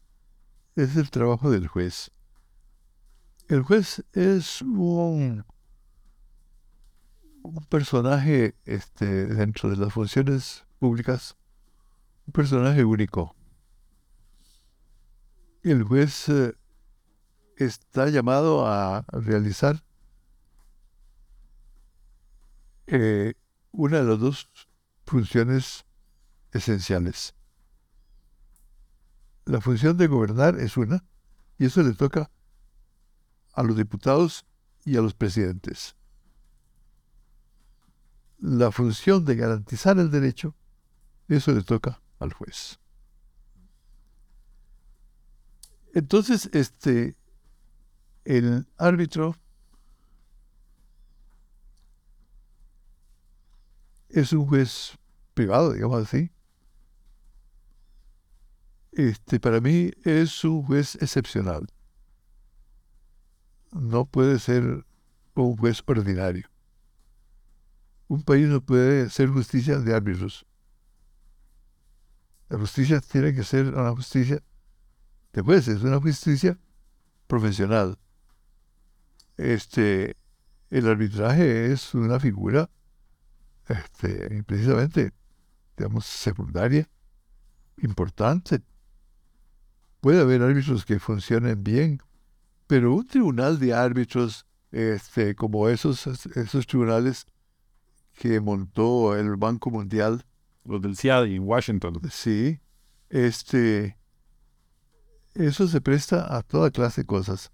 [0.76, 2.10] es, el trabajo del juez.
[3.48, 5.44] El juez es un,
[7.42, 11.36] un personaje este, dentro de las funciones públicas,
[12.32, 13.36] personaje único.
[15.62, 16.54] El juez eh,
[17.56, 19.84] está llamado a realizar
[22.88, 23.34] eh,
[23.70, 24.50] una de las dos
[25.06, 25.86] funciones
[26.50, 27.34] esenciales.
[29.44, 31.04] La función de gobernar es una,
[31.58, 32.30] y eso le toca
[33.52, 34.44] a los diputados
[34.84, 35.96] y a los presidentes.
[38.38, 40.56] La función de garantizar el derecho,
[41.28, 42.78] eso le toca al juez.
[45.94, 47.16] Entonces, este,
[48.24, 49.36] el árbitro
[54.08, 54.98] es un juez
[55.34, 56.30] privado, digamos así.
[58.92, 61.66] Este, para mí es un juez excepcional.
[63.72, 64.84] No puede ser
[65.34, 66.46] un juez ordinario.
[68.08, 70.46] Un país no puede ser justicia de árbitros.
[72.52, 74.42] La justicia tiene que ser una justicia
[75.32, 76.58] de jueces, una justicia
[77.26, 77.98] profesional.
[79.38, 80.18] Este,
[80.68, 82.68] el arbitraje es una figura
[83.68, 85.14] este, precisamente,
[85.78, 86.86] digamos, secundaria,
[87.78, 88.60] importante.
[90.02, 92.02] Puede haber árbitros que funcionen bien,
[92.66, 97.24] pero un tribunal de árbitros, este, como esos, esos tribunales
[98.12, 100.26] que montó el Banco Mundial
[100.64, 102.00] los del CIAD y Washington.
[102.10, 102.60] Sí,
[103.08, 103.98] este,
[105.34, 107.50] eso se presta a toda clase de cosas.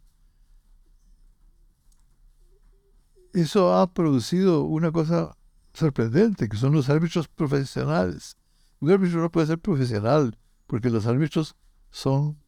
[3.33, 5.37] Eso ha producido una cosa
[5.73, 8.37] sorprendente, que son los árbitros profesionales.
[8.81, 11.57] Un árbitro no puede ser profesional, porque los árbitros
[11.91, 12.39] son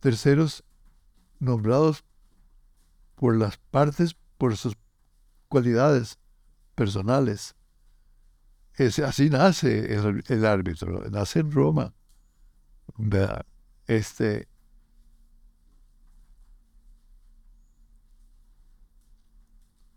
[0.00, 0.64] terceros
[1.38, 2.04] nombrados
[3.14, 4.76] por las partes, por sus
[5.48, 6.18] cualidades
[6.74, 7.54] personales.
[8.76, 11.94] Es, así nace el, árbitro, nace en Roma.
[13.86, 14.48] Este,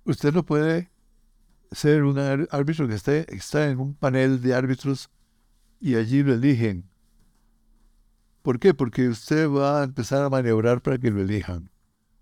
[0.03, 0.91] usted no puede
[1.71, 5.09] ser un árbitro que esté, está en un panel de árbitros
[5.79, 6.89] y allí lo eligen.
[8.41, 8.73] ¿Por qué?
[8.73, 11.69] Porque usted va a empezar a maniobrar para que lo elijan.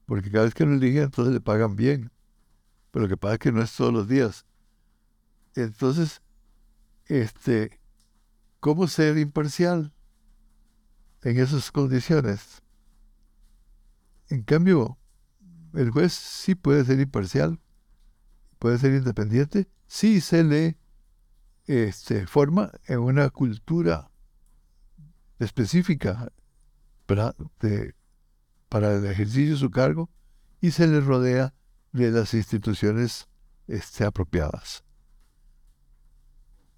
[0.05, 2.11] Porque cada vez que lo eligen, entonces le pagan bien.
[2.91, 4.45] Pero lo que pasa es que no es todos los días.
[5.55, 6.21] Entonces,
[7.07, 7.79] este,
[8.59, 9.93] ¿cómo ser imparcial
[11.23, 12.61] en esas condiciones?
[14.29, 14.97] En cambio,
[15.73, 17.59] el juez sí puede ser imparcial,
[18.59, 20.77] puede ser independiente, si se le
[21.67, 24.09] este, forma en una cultura
[25.39, 26.31] específica
[27.05, 27.35] para,
[28.69, 30.09] para el ejercicio de su cargo
[30.61, 31.53] y se le rodea
[31.91, 33.27] de las instituciones
[33.67, 34.84] este, apropiadas.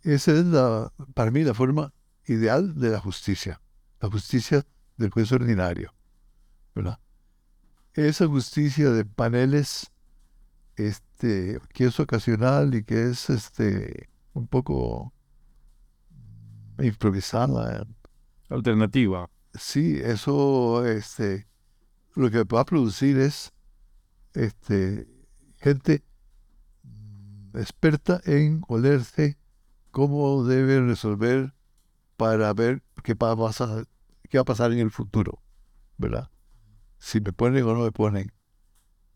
[0.04, 1.94] Esa es la, para mí la forma
[2.26, 3.62] ideal de la justicia,
[4.00, 4.66] la justicia
[4.98, 5.94] del juez ordinario.
[7.94, 9.92] Esa justicia de paneles
[10.76, 15.14] este, que es ocasional y que es este, un poco
[16.80, 17.88] improvisada.
[18.50, 19.30] Alternativa.
[19.56, 21.48] Sí, eso este,
[22.16, 23.52] lo que va a producir es
[24.34, 25.08] este,
[25.58, 26.04] gente
[27.56, 29.38] experta en olerse
[29.98, 31.56] cómo debe resolver
[32.18, 33.88] para ver qué va, a pasar,
[34.30, 35.42] qué va a pasar en el futuro,
[35.98, 36.30] ¿verdad?
[37.00, 38.32] Si me ponen o no me ponen.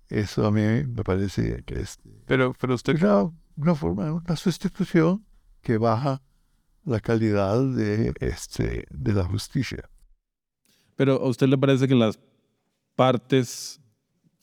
[0.10, 2.00] Eso a mí me parece que es...
[2.26, 2.96] Pero, pero usted...
[2.96, 5.24] Una, una forma, una sustitución
[5.62, 6.24] que baja
[6.84, 9.88] la calidad de, este, de la justicia.
[10.96, 12.20] Pero a usted le parece que las
[12.96, 13.80] partes,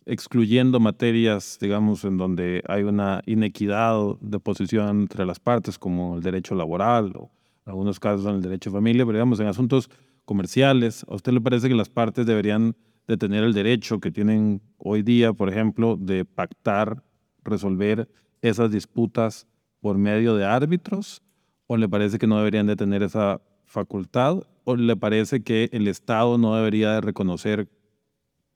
[0.08, 6.22] excluyendo materias, digamos, en donde hay una inequidad de posición entre las partes, como el
[6.22, 7.30] derecho laboral o
[7.66, 9.90] en algunos casos en el derecho de familia, pero digamos, en asuntos
[10.24, 12.74] comerciales, ¿a usted le parece que las partes deberían
[13.06, 17.02] de tener el derecho que tienen hoy día, por ejemplo, de pactar,
[17.44, 18.08] resolver
[18.40, 19.46] esas disputas
[19.80, 21.22] por medio de árbitros?
[21.66, 24.38] ¿O le parece que no deberían de tener esa facultad?
[24.64, 27.68] ¿O le parece que el Estado no debería de reconocer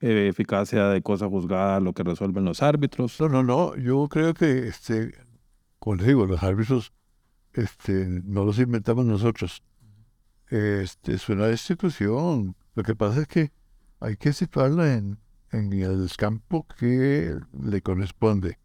[0.05, 3.17] eh, eficacia de cosa juzgada lo que resuelven los árbitros?
[3.21, 3.75] No, no, no.
[3.77, 5.13] Yo creo que, este,
[5.79, 6.91] como les digo, los árbitros
[7.53, 9.63] este, no los inventamos nosotros.
[10.49, 12.53] Este, es una institución.
[12.75, 13.51] Lo que pasa es que
[14.01, 15.19] hay que situarla en,
[15.51, 18.59] el campo que le corresponde.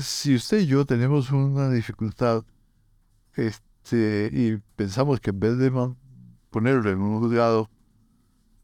[0.00, 2.44] Si usted y yo tenemos una dificultad
[3.34, 5.70] este, y pensamos que en vez de
[6.50, 7.68] ponerlo en un juzgado,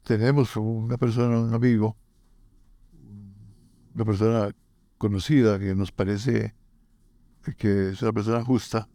[0.08, 1.94] tenemos una persona, un amigo,
[3.94, 4.56] una persona
[4.96, 6.54] conocida que nos parece
[7.58, 8.88] que es una persona justa,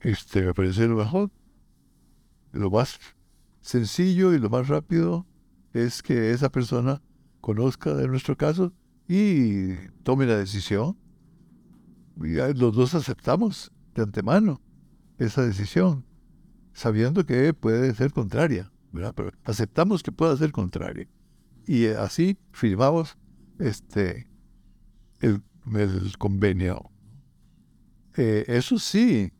[0.00, 1.30] este, me parece lo mejor,
[2.50, 2.98] lo más
[3.60, 5.24] sencillo y lo más rápido
[5.72, 7.00] es que esa persona
[7.40, 8.72] conozca de nuestro caso
[9.06, 10.98] y tome la decisión.
[12.16, 14.60] Y los dos aceptamos de antemano
[15.16, 16.04] esa decisión,
[16.72, 21.08] sabiendo que puede ser contraria, Pero aceptamos que pueda ser contraria.
[21.66, 23.16] Y así firmamos
[23.58, 24.28] este,
[25.20, 25.42] el,
[26.18, 26.90] convenio.
[28.16, 29.32] Eh, eso sí,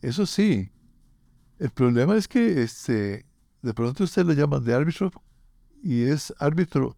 [0.00, 0.72] eso sí,
[1.58, 3.26] el problema es que este,
[3.62, 5.10] de pronto usted lo llaman de árbitro
[5.82, 6.96] y es árbitro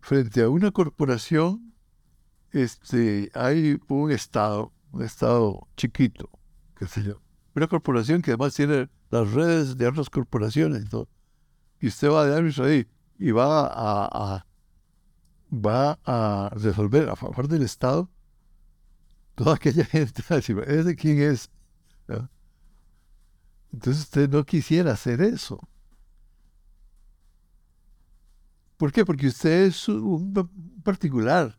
[0.00, 1.72] frente a una corporación.
[2.52, 6.30] Este, hay un estado, un estado chiquito,
[6.78, 7.20] qué sé yo,
[7.54, 11.08] una corporación que además tiene las redes de otras corporaciones todo.
[11.80, 12.86] Y usted va de árbitro ahí
[13.18, 14.46] y va a,
[15.52, 18.10] va a resolver a favor del Estado
[19.34, 20.22] toda aquella gente.
[20.66, 21.50] ¿Es de quién es?
[23.72, 25.68] Entonces usted no quisiera hacer eso.
[28.76, 29.04] ¿Por qué?
[29.04, 30.32] Porque usted es un
[30.82, 31.58] particular.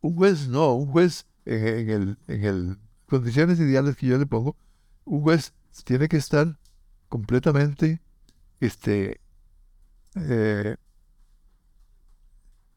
[0.00, 4.56] Un juez no, un juez en, el, en el condiciones ideales que yo le pongo,
[5.06, 5.54] juez
[5.84, 6.58] tiene que estar
[7.08, 8.02] completamente
[8.60, 9.20] este,
[10.14, 10.76] eh,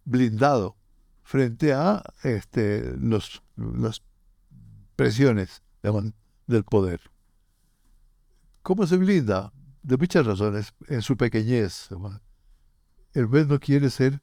[0.05, 0.77] blindado
[1.23, 4.01] frente a este, los, las
[4.95, 5.61] presiones
[6.47, 7.01] del poder.
[8.61, 9.53] ¿Cómo se blinda?
[9.81, 11.89] De muchas razones, en su pequeñez.
[13.13, 14.21] El juez no quiere ser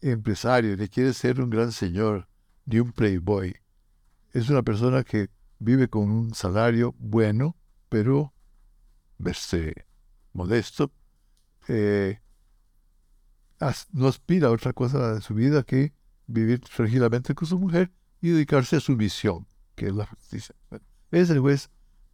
[0.00, 2.28] empresario, ni quiere ser un gran señor,
[2.66, 3.56] ni un playboy.
[4.32, 7.56] Es una persona que vive con un salario bueno,
[7.88, 8.32] pero
[9.18, 9.86] verse
[10.32, 10.92] modesto.
[11.68, 12.20] Eh,
[13.92, 15.92] no aspira a otra cosa de su vida que
[16.26, 17.90] vivir tranquilamente con su mujer
[18.20, 20.54] y dedicarse a su misión, que es la justicia.
[21.10, 21.70] ese juez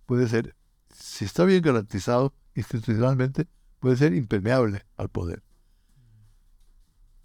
[0.07, 0.57] puede ser,
[0.91, 3.47] si está bien garantizado institucionalmente,
[3.81, 5.43] puede ser impermeable al poder.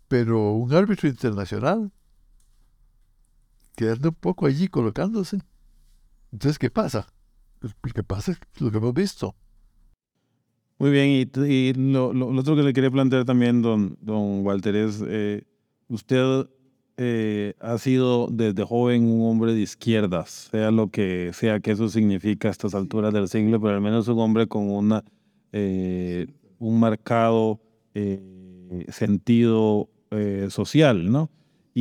[0.08, 1.92] Pero un árbitro internacional,
[3.76, 5.40] quedando un poco allí colocándose,
[6.32, 7.08] entonces, ¿qué pasa?
[7.60, 8.38] Pues, ¿Qué pasa?
[8.60, 9.36] Lo que hemos visto.
[10.78, 15.44] Muy bien, y, lo, otro que le quería plantear también, don, don Walter, es, eh,
[15.90, 16.48] usted
[16.96, 21.90] eh, ha sido desde joven un hombre de izquierdas, sea lo que sea que eso
[21.90, 25.04] significa a estas alturas del siglo, pero al menos un hombre con una,
[25.52, 26.28] eh,
[26.60, 27.60] un marcado
[28.88, 29.90] sentido
[30.50, 31.30] social, ¿no?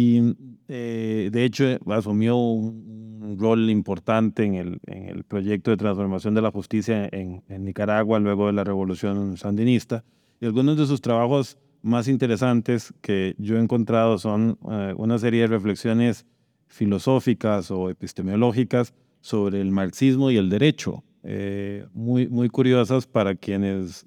[0.01, 0.21] Y
[0.69, 6.53] de hecho asumió un, rol importante en el, en el proyecto de transformación de la
[6.53, 10.05] justicia en, en, Nicaragua luego de la revolución sandinista.
[10.41, 15.43] Y algunos de sus trabajos más interesantes que yo he encontrado son eh, una serie
[15.43, 16.27] de reflexiones
[16.67, 24.07] filosóficas o epistemológicas sobre el marxismo y el derecho, eh, muy, muy curiosas para quienes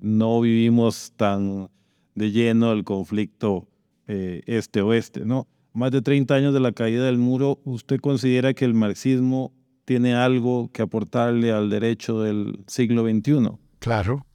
[0.00, 1.68] no vivimos tan
[2.14, 3.68] de lleno el conflicto
[4.06, 5.48] eh, este-oeste, ¿no?
[5.74, 9.52] más de 30 años de la caída del muro, ¿usted considera que el marxismo
[9.84, 13.58] tiene algo que aportarle al derecho del siglo XXI?
[13.78, 14.26] Claro.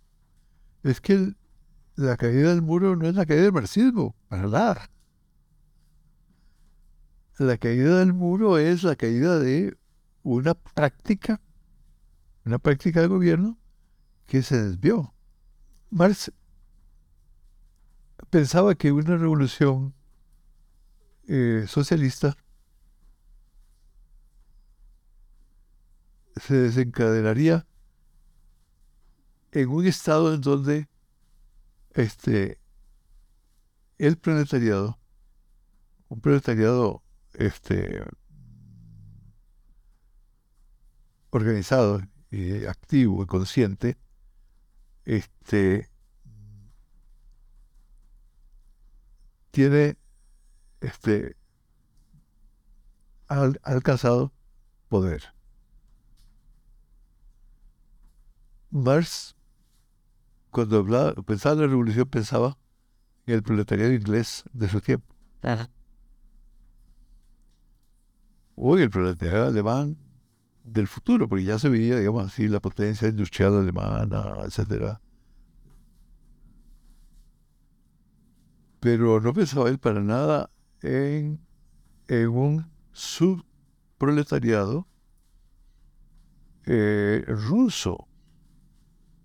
[0.84, 1.34] Es que
[1.96, 4.90] la caída del muro no es la caída del marxismo, para nada.
[7.38, 9.78] La caída del muro es la caída de
[10.24, 11.40] una práctica,
[12.46, 13.58] una práctica de gobierno
[14.26, 15.14] que se desvió.
[15.90, 16.32] Marx
[18.30, 19.94] pensaba que una revolución
[21.28, 22.38] eh, socialista.
[26.36, 27.66] Se desencadenaría
[29.52, 30.88] en un estado en donde
[31.96, 32.60] este,
[33.98, 35.00] el proletariado,
[36.10, 37.02] un proletariado
[37.34, 38.04] este,
[41.32, 43.98] organizado, y activo y consciente,
[45.06, 45.90] este,
[49.58, 49.98] tiene
[50.82, 51.36] este,
[53.28, 54.32] ha, alcanzado
[54.88, 55.34] poder.
[58.70, 59.36] Marx,
[60.52, 62.56] cuando hablaba, pensaba en la revolución, pensaba
[63.26, 65.16] en el proletariado inglés de su tiempo.
[68.54, 69.98] Hoy el proletariado alemán
[70.66, 75.02] del futuro, porque ya se veía, digamos así, la potencia industrial alemana, etcétera.
[78.80, 80.50] Pero no pensaba él para nada
[80.82, 81.40] en,
[82.10, 84.88] un subproletariado
[86.66, 88.08] eh, ruso.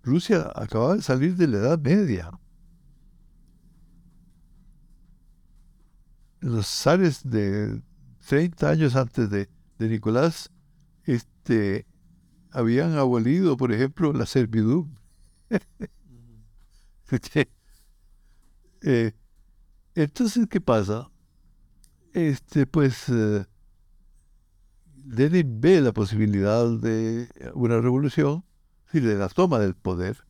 [0.03, 2.31] Rusia acababa de salir de la Edad Media.
[6.39, 7.81] Los zares de
[8.27, 9.49] 30 años antes de,
[9.79, 10.49] Nicolás
[11.03, 11.85] este,
[12.51, 15.01] habían abolido, por ejemplo, la servidumbre.
[18.85, 19.13] Eh,
[19.95, 21.09] entonces, ¿qué pasa?
[22.13, 23.45] este, pues eh,
[25.05, 28.45] Lenin ve la posibilidad de una revolución,
[28.93, 30.23] y de la toma del poder,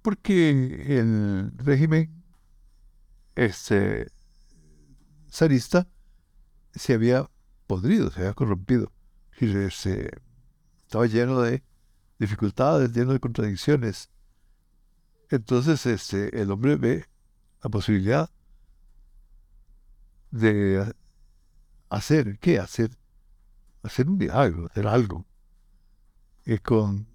[0.00, 2.24] porque el régimen
[3.34, 4.10] este,
[5.30, 5.86] zarista
[6.72, 7.30] se había
[7.66, 8.90] podrido, se había corrompido,
[9.38, 10.10] y se,
[10.86, 11.62] estaba lleno de
[12.18, 14.08] dificultades, lleno de contradicciones.
[15.28, 17.04] Entonces este, el hombre ve
[17.66, 18.30] la posibilidad
[20.30, 20.94] de
[21.88, 22.90] hacer, ¿qué hacer?
[23.82, 25.26] Hacer un milagro, hacer algo.
[26.44, 27.08] Y con,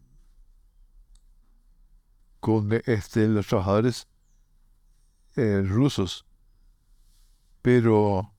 [2.41, 4.09] con este, los trabajadores
[5.37, 6.25] eh, rusos.
[7.61, 8.33] Pero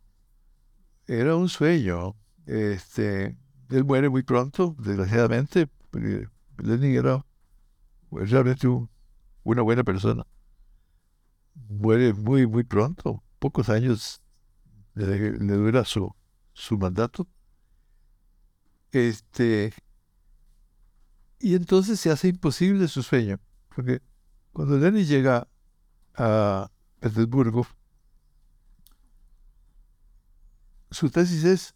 [1.07, 2.15] era un sueño.
[2.45, 3.39] Este,
[3.71, 5.71] él muere muy pronto, desgraciadamente.
[6.59, 7.25] Lenin era
[8.11, 8.69] realmente
[9.45, 10.27] una buena persona.
[11.55, 14.23] Muere muy, muy pronto, pocos años
[14.95, 16.15] le, dura su,
[16.53, 17.27] su mandato.
[18.91, 19.73] Este,
[21.39, 23.41] y entonces se hace imposible su sueño,
[23.75, 24.03] porque
[24.53, 25.49] cuando Lenin llega
[26.15, 27.67] a Petersburgo,
[30.91, 31.75] su tesis es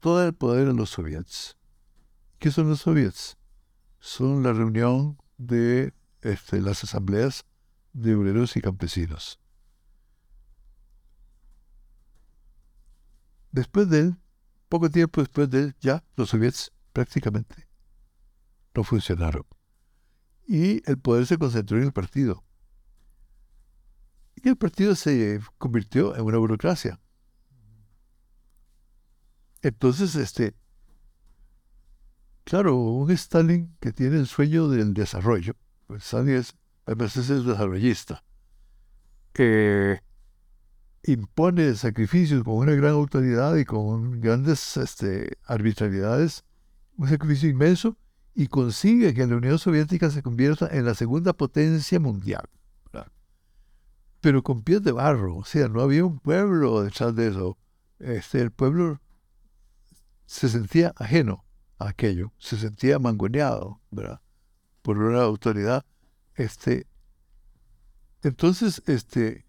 [0.00, 1.56] todo el poder en los soviets.
[2.38, 3.36] ¿Qué son los soviets?
[4.00, 7.44] Son la reunión de este, las asambleas
[7.94, 9.40] de obreros y campesinos.
[13.50, 14.16] Después de él,
[14.68, 17.68] poco tiempo después de él, ya los soviets prácticamente
[18.74, 19.44] no funcionaron.
[20.46, 22.44] Y el poder se concentró en el partido.
[24.34, 27.00] Y el partido se convirtió en una burocracia.
[29.62, 30.54] Entonces, este,
[32.42, 35.54] claro, un Stalin que tiene el sueño del desarrollo,
[35.86, 36.56] pues Stalin es,
[36.86, 38.24] además es desarrollista,
[39.32, 40.00] que
[41.02, 46.44] impone sacrificios con una gran autoridad y con grandes este, arbitrariedades,
[46.96, 47.96] un sacrificio inmenso,
[48.34, 52.48] y consigue que la Unión Soviética se convierta en la segunda potencia mundial.
[54.20, 57.58] Pero con pies de barro, o sea, no había un pueblo detrás de eso.
[57.98, 58.98] Este, el pueblo
[60.24, 61.44] se sentía ajeno
[61.78, 64.22] a aquello, se sentía mangoneado, ¿verdad?
[64.80, 65.84] Por una autoridad.
[66.36, 66.86] Este,
[68.22, 69.46] entonces, este,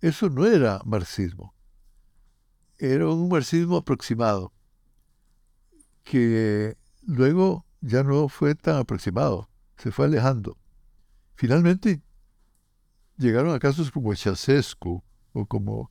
[0.00, 1.54] eso no era marxismo.
[2.78, 4.52] Era un marxismo aproximado,
[6.04, 10.56] que luego ya no fue tan aproximado, se fue alejando.
[11.34, 12.02] Finalmente
[13.16, 15.02] llegaron a casos como Chasescu
[15.32, 15.90] o como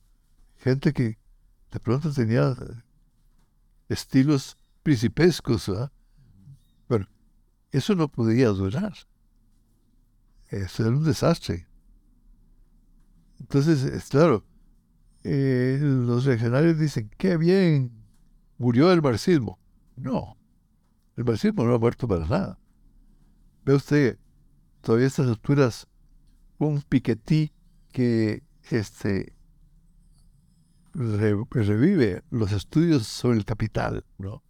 [0.56, 1.18] gente que
[1.70, 2.54] de pronto tenía
[3.88, 5.70] estilos principescos.
[6.88, 7.08] Bueno,
[7.70, 8.94] eso no podía durar.
[10.52, 11.66] Era un desastre.
[13.40, 14.44] Entonces, es claro,
[15.24, 17.90] eh, los regionales dicen, qué bien,
[18.58, 19.58] murió el marxismo.
[19.96, 20.36] No,
[21.16, 22.58] el marxismo no ha muerto para nada.
[23.64, 24.18] Ve usted,
[24.82, 25.88] todavía estas alturas,
[26.58, 27.52] un piquetí
[27.90, 29.34] que este,
[30.92, 34.42] revive los estudios sobre el capital, ¿no?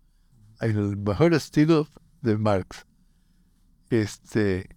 [0.60, 1.86] El mejor estilo
[2.22, 2.86] de Marx.
[3.88, 4.68] Este,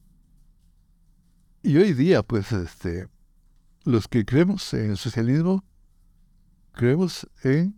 [1.66, 3.08] y hoy día, pues, este,
[3.86, 5.64] los que creemos en el socialismo,
[6.74, 7.76] creemos en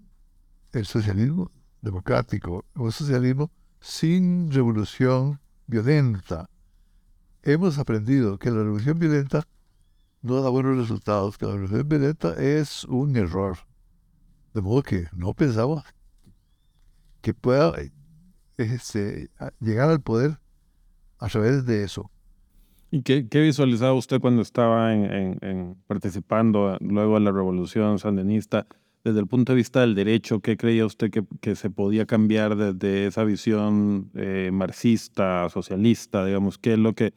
[0.74, 1.50] el socialismo
[1.82, 6.50] democrático, un socialismo sin revolución violenta.
[7.44, 9.48] Hemos aprendido que la revolución violenta
[10.22, 13.58] no da buenos resultados, que la revolución violenta es un error.
[14.54, 15.86] De modo que no pensaba
[17.22, 17.72] que pueda
[18.58, 19.32] este,
[19.62, 20.42] llegar al poder
[21.20, 22.12] a través de eso.
[22.90, 28.66] ¿Y qué, visualizaba usted cuando estaba en, participando luego de la revolución sandinista?
[29.04, 31.12] Desde el punto de vista del derecho, ¿qué creía usted
[31.42, 36.26] que, se podía cambiar desde esa visión eh, marxista, socialista?
[36.26, 37.14] Digamos, ¿qué es lo que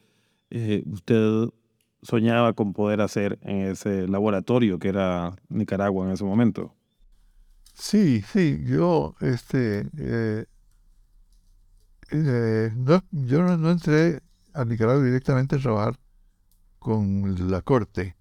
[0.49, 1.49] eh, usted
[2.01, 6.75] soñaba con poder hacer en ese laboratorio que era Nicaragua en ese momento?
[7.73, 10.45] Sí, sí, yo, este, eh,
[12.11, 12.71] eh,
[13.11, 14.21] yo no, entré
[14.53, 15.99] a Nicaragua directamente a trabajar
[16.79, 18.15] con la corte.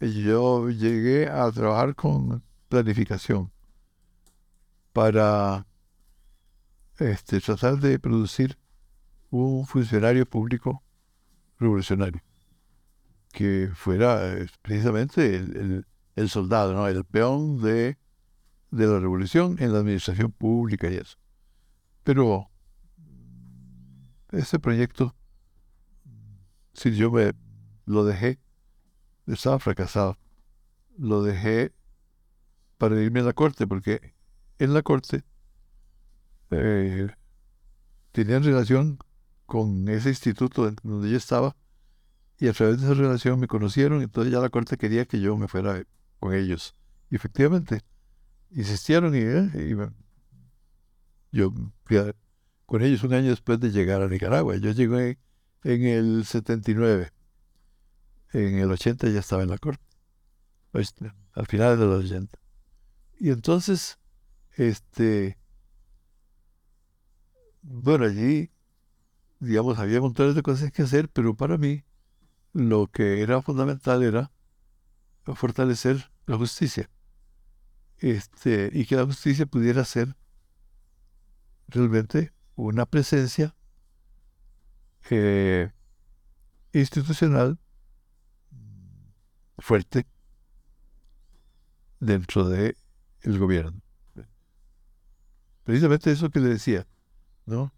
[0.00, 3.52] Yo llegué a trabajar con planificación
[4.92, 5.66] para
[6.98, 8.58] este, tratar de producir
[9.30, 10.82] un funcionario público
[11.58, 12.22] revolucionario
[13.32, 15.86] que fuera eh, precisamente el,
[16.16, 16.86] el soldado, ¿no?
[16.86, 17.96] el peón de
[18.72, 21.16] de la revolución en la administración pública y eso.
[22.02, 22.50] Pero
[24.32, 25.14] ese proyecto,
[26.72, 27.32] si yo me
[27.86, 28.38] lo dejé,
[29.26, 30.18] estaba fracasado.
[30.98, 31.72] Lo dejé
[32.78, 34.14] para irme a la corte, porque
[34.58, 35.24] en la corte
[36.50, 37.08] eh,
[38.12, 38.98] tenían relación
[39.46, 41.56] con ese instituto donde yo estaba
[42.38, 45.36] y a través de esa relación me conocieron, entonces ya la corte quería que yo
[45.36, 45.84] me fuera
[46.18, 46.74] con ellos.
[47.08, 47.82] Y efectivamente,
[48.50, 49.76] insistieron y, eh,
[51.30, 51.52] yo
[51.84, 51.98] fui
[52.66, 54.56] con ellos un año después de llegar a Nicaragua.
[54.56, 55.18] Yo llegué
[55.64, 57.12] en el 79.
[58.32, 59.84] En el 80 ya estaba en la corte.
[60.70, 60.94] Pues,
[61.34, 62.38] al final de los 80.
[63.18, 63.98] Y entonces,
[64.56, 65.38] este,
[67.62, 68.50] bueno, allí,
[69.38, 71.84] digamos, había montones de cosas que hacer, pero para mí
[72.52, 74.32] lo que era fundamental era
[75.34, 76.90] fortalecer la justicia
[78.02, 80.16] este, y que la justicia pudiera ser
[81.68, 83.54] realmente una presencia
[86.72, 87.58] institucional
[89.58, 90.06] fuerte
[92.00, 92.76] dentro del
[93.22, 93.80] el gobierno.
[95.64, 96.86] Precisamente eso que le decía,
[97.46, 97.72] ¿no?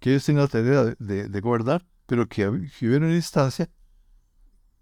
[0.00, 3.68] Que ellos tengan la tarea de, de, guardar, pero que, hubiera una instancia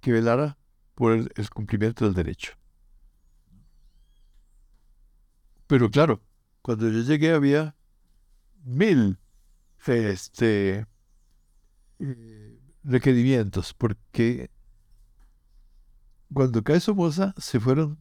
[0.00, 0.56] que velara
[0.94, 2.52] por el cumplimiento del derecho.
[5.66, 6.22] Pero claro,
[6.62, 7.74] cuando yo llegué había
[8.62, 9.18] mil
[9.86, 10.86] este,
[12.82, 14.50] requerimientos, porque
[16.32, 17.98] cuando cae Somoza se fueron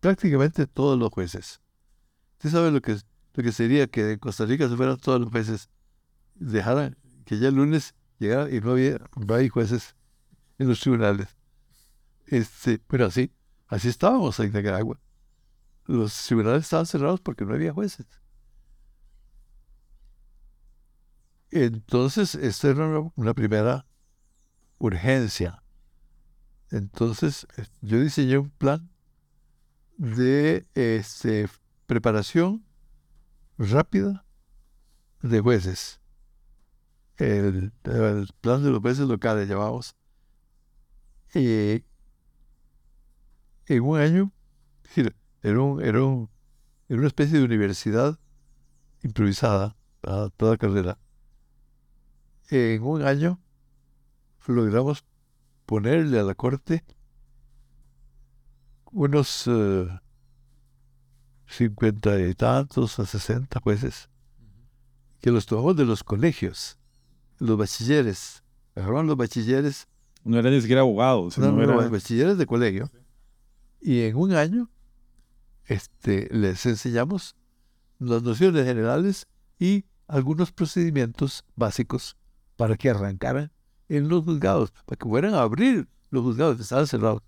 [0.00, 1.60] prácticamente todos los jueces.
[2.34, 2.96] ¿Usted sabe lo que,
[3.34, 5.70] lo que sería que en Costa Rica se fueran todos los jueces?
[6.34, 9.96] Dejaran que ya el lunes llegara y no había, no hay jueces
[10.58, 11.36] en los tribunales.
[12.26, 13.32] Este, pero así,
[13.66, 15.00] así estábamos en Nicaragua.
[15.86, 18.06] Los tribunales estaban cerrados porque no había jueces.
[21.50, 23.86] Entonces, esta era una primera
[24.78, 25.62] urgencia.
[26.70, 27.46] Entonces,
[27.80, 28.90] yo diseñé un plan
[29.96, 31.48] de este,
[31.86, 32.64] preparación
[33.56, 34.24] rápida
[35.22, 36.00] de jueces.
[37.16, 37.72] El,
[38.40, 39.96] plan de los jueces locales, llamamos.
[41.34, 41.84] Y
[43.66, 44.32] en un año,
[45.42, 48.18] era, un, era, era una especie de universidad
[49.02, 49.76] improvisada,
[50.36, 50.98] toda carrera.
[52.50, 53.40] En un año
[54.46, 55.04] logramos
[55.66, 56.82] ponerle a la corte
[58.90, 59.86] unos eh,
[61.46, 64.08] cincuenta y tantos a sesenta jueces
[65.20, 66.78] que los tomamos de los colegios,
[67.38, 68.42] los bachilleres,
[68.74, 69.86] agarraron los bachilleres.
[70.24, 72.90] No eran ni siquiera abogados, no, no, bachilleres de colegio.
[73.80, 74.70] Y en un año
[75.66, 77.36] este, les enseñamos
[77.98, 79.26] las nociones generales
[79.58, 82.16] y algunos procedimientos básicos
[82.58, 83.52] para que arrancaran
[83.88, 87.22] en los juzgados, para que fueran a abrir los juzgados que estaban cerrados.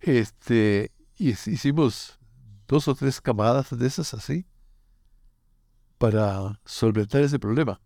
[0.00, 2.18] Este, y hicimos
[2.66, 4.46] dos o tres camadas de esas así
[5.98, 7.82] para solventar ese problema.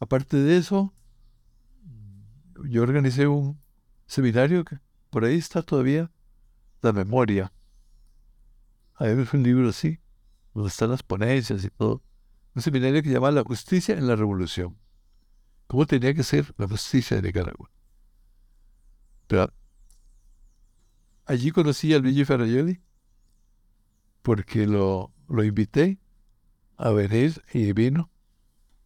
[0.00, 0.94] Aparte de eso,
[2.64, 3.60] yo organicé un
[4.06, 4.78] seminario que
[5.10, 6.10] por ahí está todavía
[6.80, 7.52] la memoria.
[8.94, 10.00] Hay un libro así,
[10.54, 12.02] donde están las ponencias y todo.
[12.54, 14.76] Un seminario que se llama La justicia en la revolución.
[15.66, 17.70] ¿Cómo tenía que ser la justicia de Nicaragua?
[21.26, 22.80] Allí conocí a Luigi Ferraioli
[24.22, 25.98] porque lo, lo invité
[26.76, 28.10] a venir y vino.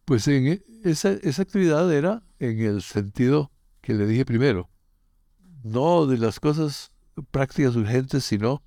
[0.05, 3.51] Pues en e, esa, esa actividad era en el sentido
[3.81, 4.69] que le dije primero,
[5.63, 6.91] no de las cosas
[7.31, 8.61] prácticas urgentes, sino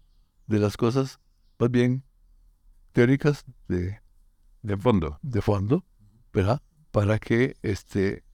[0.47, 1.20] de las cosas
[1.59, 2.05] más bien
[2.92, 4.01] teóricas de,
[4.63, 5.19] de fondo.
[5.23, 5.85] De fondo,
[6.33, 6.63] ¿verdad?
[6.91, 8.25] Para que este,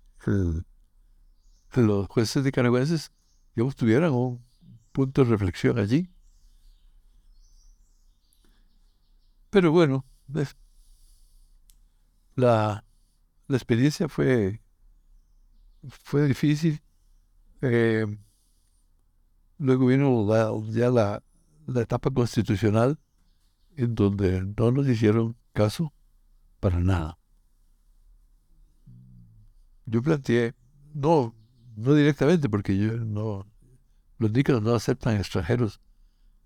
[1.74, 3.12] los jueces nicaragüenses,
[3.54, 4.44] digamos, tuvieran un
[4.92, 6.08] punto de reflexión allí.
[9.50, 10.04] Pero bueno,
[12.36, 12.84] la,
[13.46, 14.62] la experiencia fue,
[15.82, 16.80] fue difícil.
[17.60, 18.06] Eh,
[19.62, 20.26] Luego vino
[20.72, 21.22] ya la,
[21.80, 22.98] etapa constitucional
[23.76, 25.92] en donde no nos hicieron caso
[26.62, 27.18] para nada.
[29.84, 30.54] Yo planteé,
[30.94, 31.34] no,
[31.74, 33.50] no directamente, porque yo no,
[34.18, 35.80] los níqueles no aceptan extranjeros.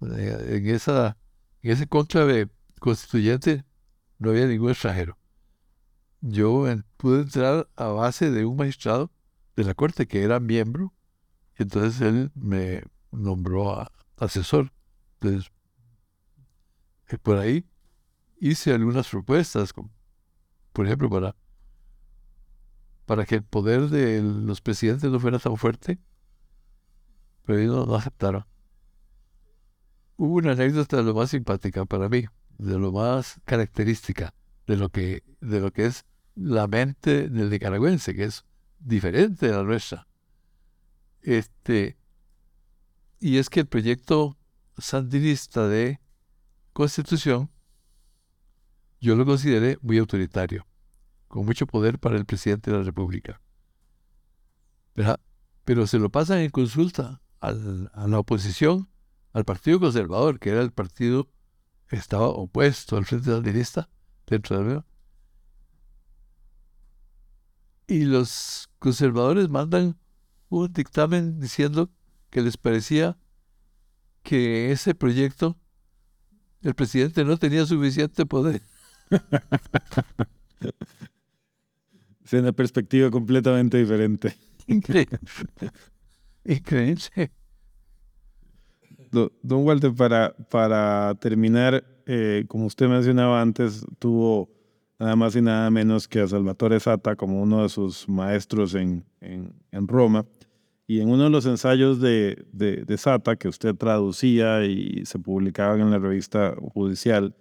[0.01, 1.19] En esa,
[1.61, 2.49] en ese conclave
[2.81, 3.67] constituyente
[4.19, 5.19] no había ningún extranjero.
[6.23, 6.65] Yo
[6.97, 9.13] pude entrar a base de un magistrado
[9.55, 10.95] de la corte que era miembro,
[11.59, 13.87] y entonces él me, nombró
[14.17, 14.73] asesor.
[15.21, 15.53] Entonces,
[17.09, 17.67] eh, por ahí
[18.41, 19.75] hice algunas propuestas,
[20.77, 21.35] por ejemplo, para,
[23.07, 25.99] para que el poder de los presidentes no fuera tan fuerte,
[27.47, 28.45] pero ellos no, aceptaron.
[30.19, 32.27] Hubo una anécdota de lo más simpática para mí,
[32.59, 34.35] de lo más característica
[34.67, 36.05] de lo que, de lo que es
[36.35, 38.45] la mente del nicaragüense, que es
[38.79, 40.07] diferente de la nuestra.
[41.23, 41.97] Este,
[43.19, 44.37] y es que el proyecto
[44.77, 46.01] sandinista de
[46.75, 47.51] constitución
[49.01, 50.67] yo lo consideré muy autoritario,
[51.29, 53.41] con mucho poder para el presidente de la República.
[55.65, 58.89] Pero se lo pasan en consulta a la oposición,
[59.33, 61.29] al Partido Conservador, que era el partido
[61.89, 63.89] que estaba opuesto al Frente Sandinista
[64.27, 64.83] dentro del
[67.87, 69.99] Y los conservadores mandan
[70.49, 71.91] un dictamen diciendo
[72.31, 73.19] que les parecía
[74.23, 75.57] que ese proyecto
[76.63, 78.63] el presidente no tenía suficiente poder.
[82.25, 84.35] es una perspectiva completamente diferente.
[84.67, 85.19] Increíble.
[86.45, 87.31] Increíble.
[89.43, 94.51] Don Walter, para, para terminar, eh, como usted mencionaba antes, tuvo
[94.99, 99.05] nada más y nada menos que a Salvatore Sata como uno de sus maestros en,
[99.21, 100.25] en, en Roma
[100.87, 105.81] Y en uno de los ensayos de, de, Sata, que usted traducía y se publicaban
[105.81, 107.35] en la revista judicial,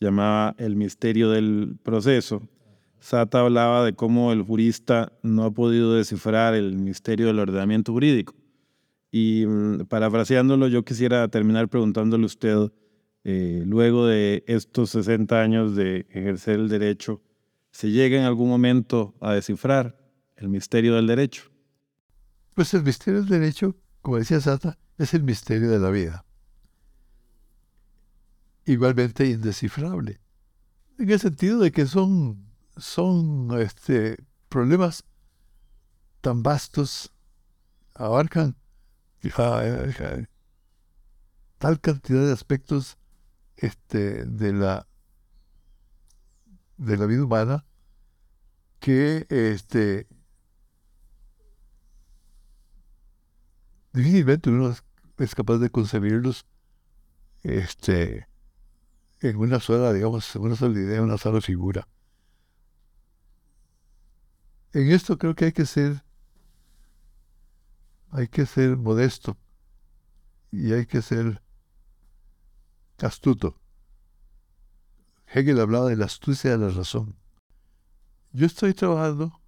[0.00, 2.42] llamaba El misterio del proceso.
[2.98, 8.34] Sata hablaba de cómo el jurista no ha podido descifrar el misterio del ordenamiento jurídico.
[9.10, 12.72] Y mm, parafraseándolo, yo quisiera terminar preguntándole a usted,
[13.24, 17.22] eh, luego de estos 60 años de ejercer el derecho,
[17.70, 19.98] ¿se llega en algún momento a descifrar
[20.36, 21.50] el misterio del derecho?
[22.54, 26.24] Pues el misterio del derecho, como decía Sata, es el misterio de la vida.
[28.70, 30.20] Igualmente indescifrable.
[30.96, 34.16] En el sentido de que son, son este,
[34.48, 35.04] problemas
[36.20, 37.12] tan vastos,
[37.94, 38.54] abarcan
[41.58, 42.96] tal cantidad de aspectos
[43.56, 44.86] este, de, la,
[46.76, 47.66] de la vida humana
[48.78, 50.06] que este,
[53.92, 54.72] difícilmente uno
[55.18, 56.46] es capaz de concebirlos
[57.42, 58.29] este,
[59.20, 61.86] en una sola, digamos, una sola idea, una sola figura.
[64.72, 66.04] En esto creo que hay que ser,
[68.10, 69.36] hay que ser modesto
[70.50, 71.42] y hay que ser
[72.98, 73.60] astuto.
[75.26, 77.16] Hegel hablaba de la astucia de la razón.
[78.32, 79.40] Yo estoy trabajando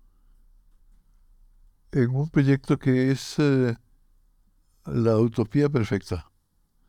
[1.92, 3.76] en un proyecto que es eh,
[4.86, 6.30] la utopía perfecta,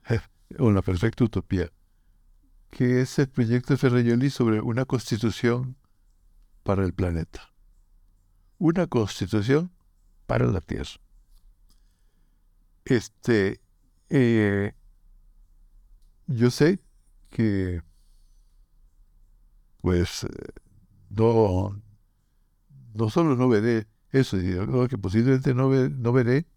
[0.59, 1.71] o la perfecta utopía,
[2.73, 5.77] que es el proyecto de sobre una constitución
[6.63, 7.53] para el planeta.
[8.57, 9.71] Una constitución
[10.25, 10.99] para la Tierra.
[12.85, 13.61] Este,
[14.09, 14.73] eh,
[16.25, 16.79] yo sé
[17.29, 17.83] que,
[19.81, 20.25] pues,
[21.11, 21.79] no,
[22.95, 26.47] no solo no veré eso, sino que posiblemente no, no veré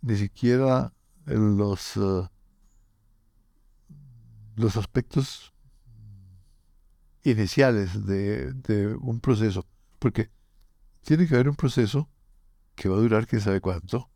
[0.00, 0.94] ni siquiera
[1.26, 2.28] los, eh,
[4.60, 5.52] los aspectos
[7.24, 9.66] iniciales de, de, un proceso,
[9.98, 10.30] porque
[11.02, 12.08] tiene que haber un proceso
[12.74, 14.10] que va a durar quién sabe cuánto,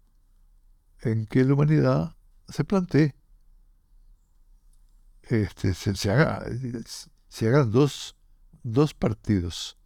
[1.00, 2.16] en que la humanidad
[2.48, 3.14] se plantee,
[5.22, 6.44] este, se, haga,
[7.28, 8.16] se hagan dos,
[8.62, 9.76] dos partidos,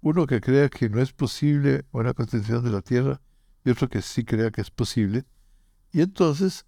[0.00, 3.20] uno que crea que no es posible una constitución de la Tierra
[3.64, 5.26] y otro que sí crea que es posible.
[5.92, 6.64] Y entonces,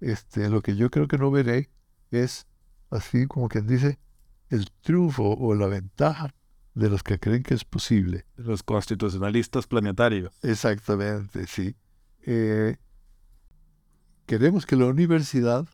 [0.00, 1.70] este, lo que yo creo que no veré
[2.10, 2.46] es,
[2.90, 3.98] así como quien dice,
[4.50, 6.34] el triunfo o la ventaja
[6.74, 8.26] de los que creen que es posible.
[8.36, 10.32] Los constitucionalistas planetarios.
[10.42, 11.74] Exactamente, sí.
[12.22, 12.76] Eh,
[14.26, 15.66] queremos que la universidad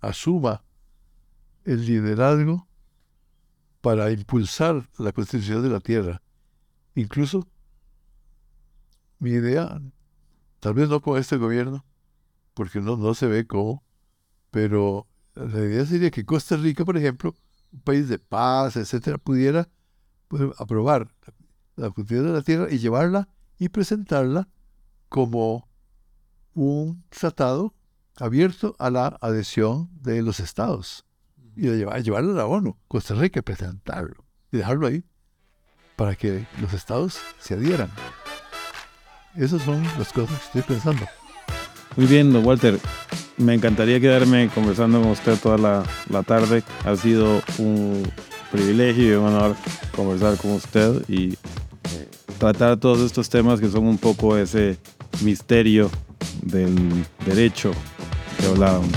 [0.00, 0.64] asuma
[1.64, 2.66] el liderazgo
[3.80, 6.22] para impulsar la constitución de la Tierra,
[6.94, 7.46] incluso
[9.18, 9.80] mi idea,
[10.60, 11.84] tal vez no con este gobierno,
[12.54, 13.82] porque no, no se ve cómo,
[14.50, 15.06] pero
[15.46, 17.34] la idea sería que Costa Rica, por ejemplo,
[17.72, 19.68] un país de paz, etcétera, pudiera
[20.28, 21.08] pues, aprobar
[21.76, 23.28] la Constitución de la Tierra y llevarla
[23.58, 24.48] y presentarla
[25.08, 25.68] como
[26.54, 27.74] un tratado
[28.16, 31.06] abierto a la adhesión de los estados
[31.56, 35.04] y llevar, llevarlo a la ONU, Costa Rica, presentarlo y dejarlo ahí
[35.96, 37.90] para que los estados se adhieran.
[39.34, 41.19] Esas son las cosas que estoy pensando.
[42.00, 42.78] Muy bien, Walter.
[43.36, 46.62] Me encantaría quedarme conversando con usted toda la, tarde.
[46.86, 48.10] Ha sido un
[48.50, 49.54] privilegio y un honor
[49.94, 54.78] conversar con usted y eh, tratar todos estos temas que son un poco ese
[55.20, 55.90] misterio
[56.40, 57.70] del derecho
[58.38, 58.88] que hablábamos.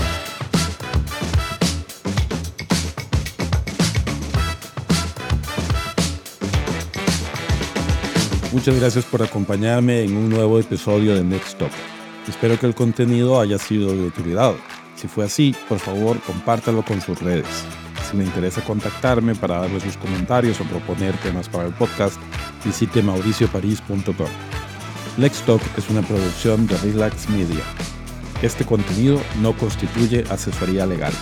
[8.50, 11.93] Muchas gracias por acompañarme en un nuevo episodio de Next Stop.
[12.28, 14.54] Espero que el contenido haya sido de utilidad.
[14.96, 17.46] Si fue así, por favor, compártalo con sus redes.
[18.10, 22.16] Si me interesa contactarme para darle sus comentarios o proponer temas para el podcast,
[22.64, 24.28] visite mauricioparis.com.
[25.16, 27.62] Next Talk es una producción de Relax Media.
[28.42, 31.12] Este contenido no constituye asesoría legal.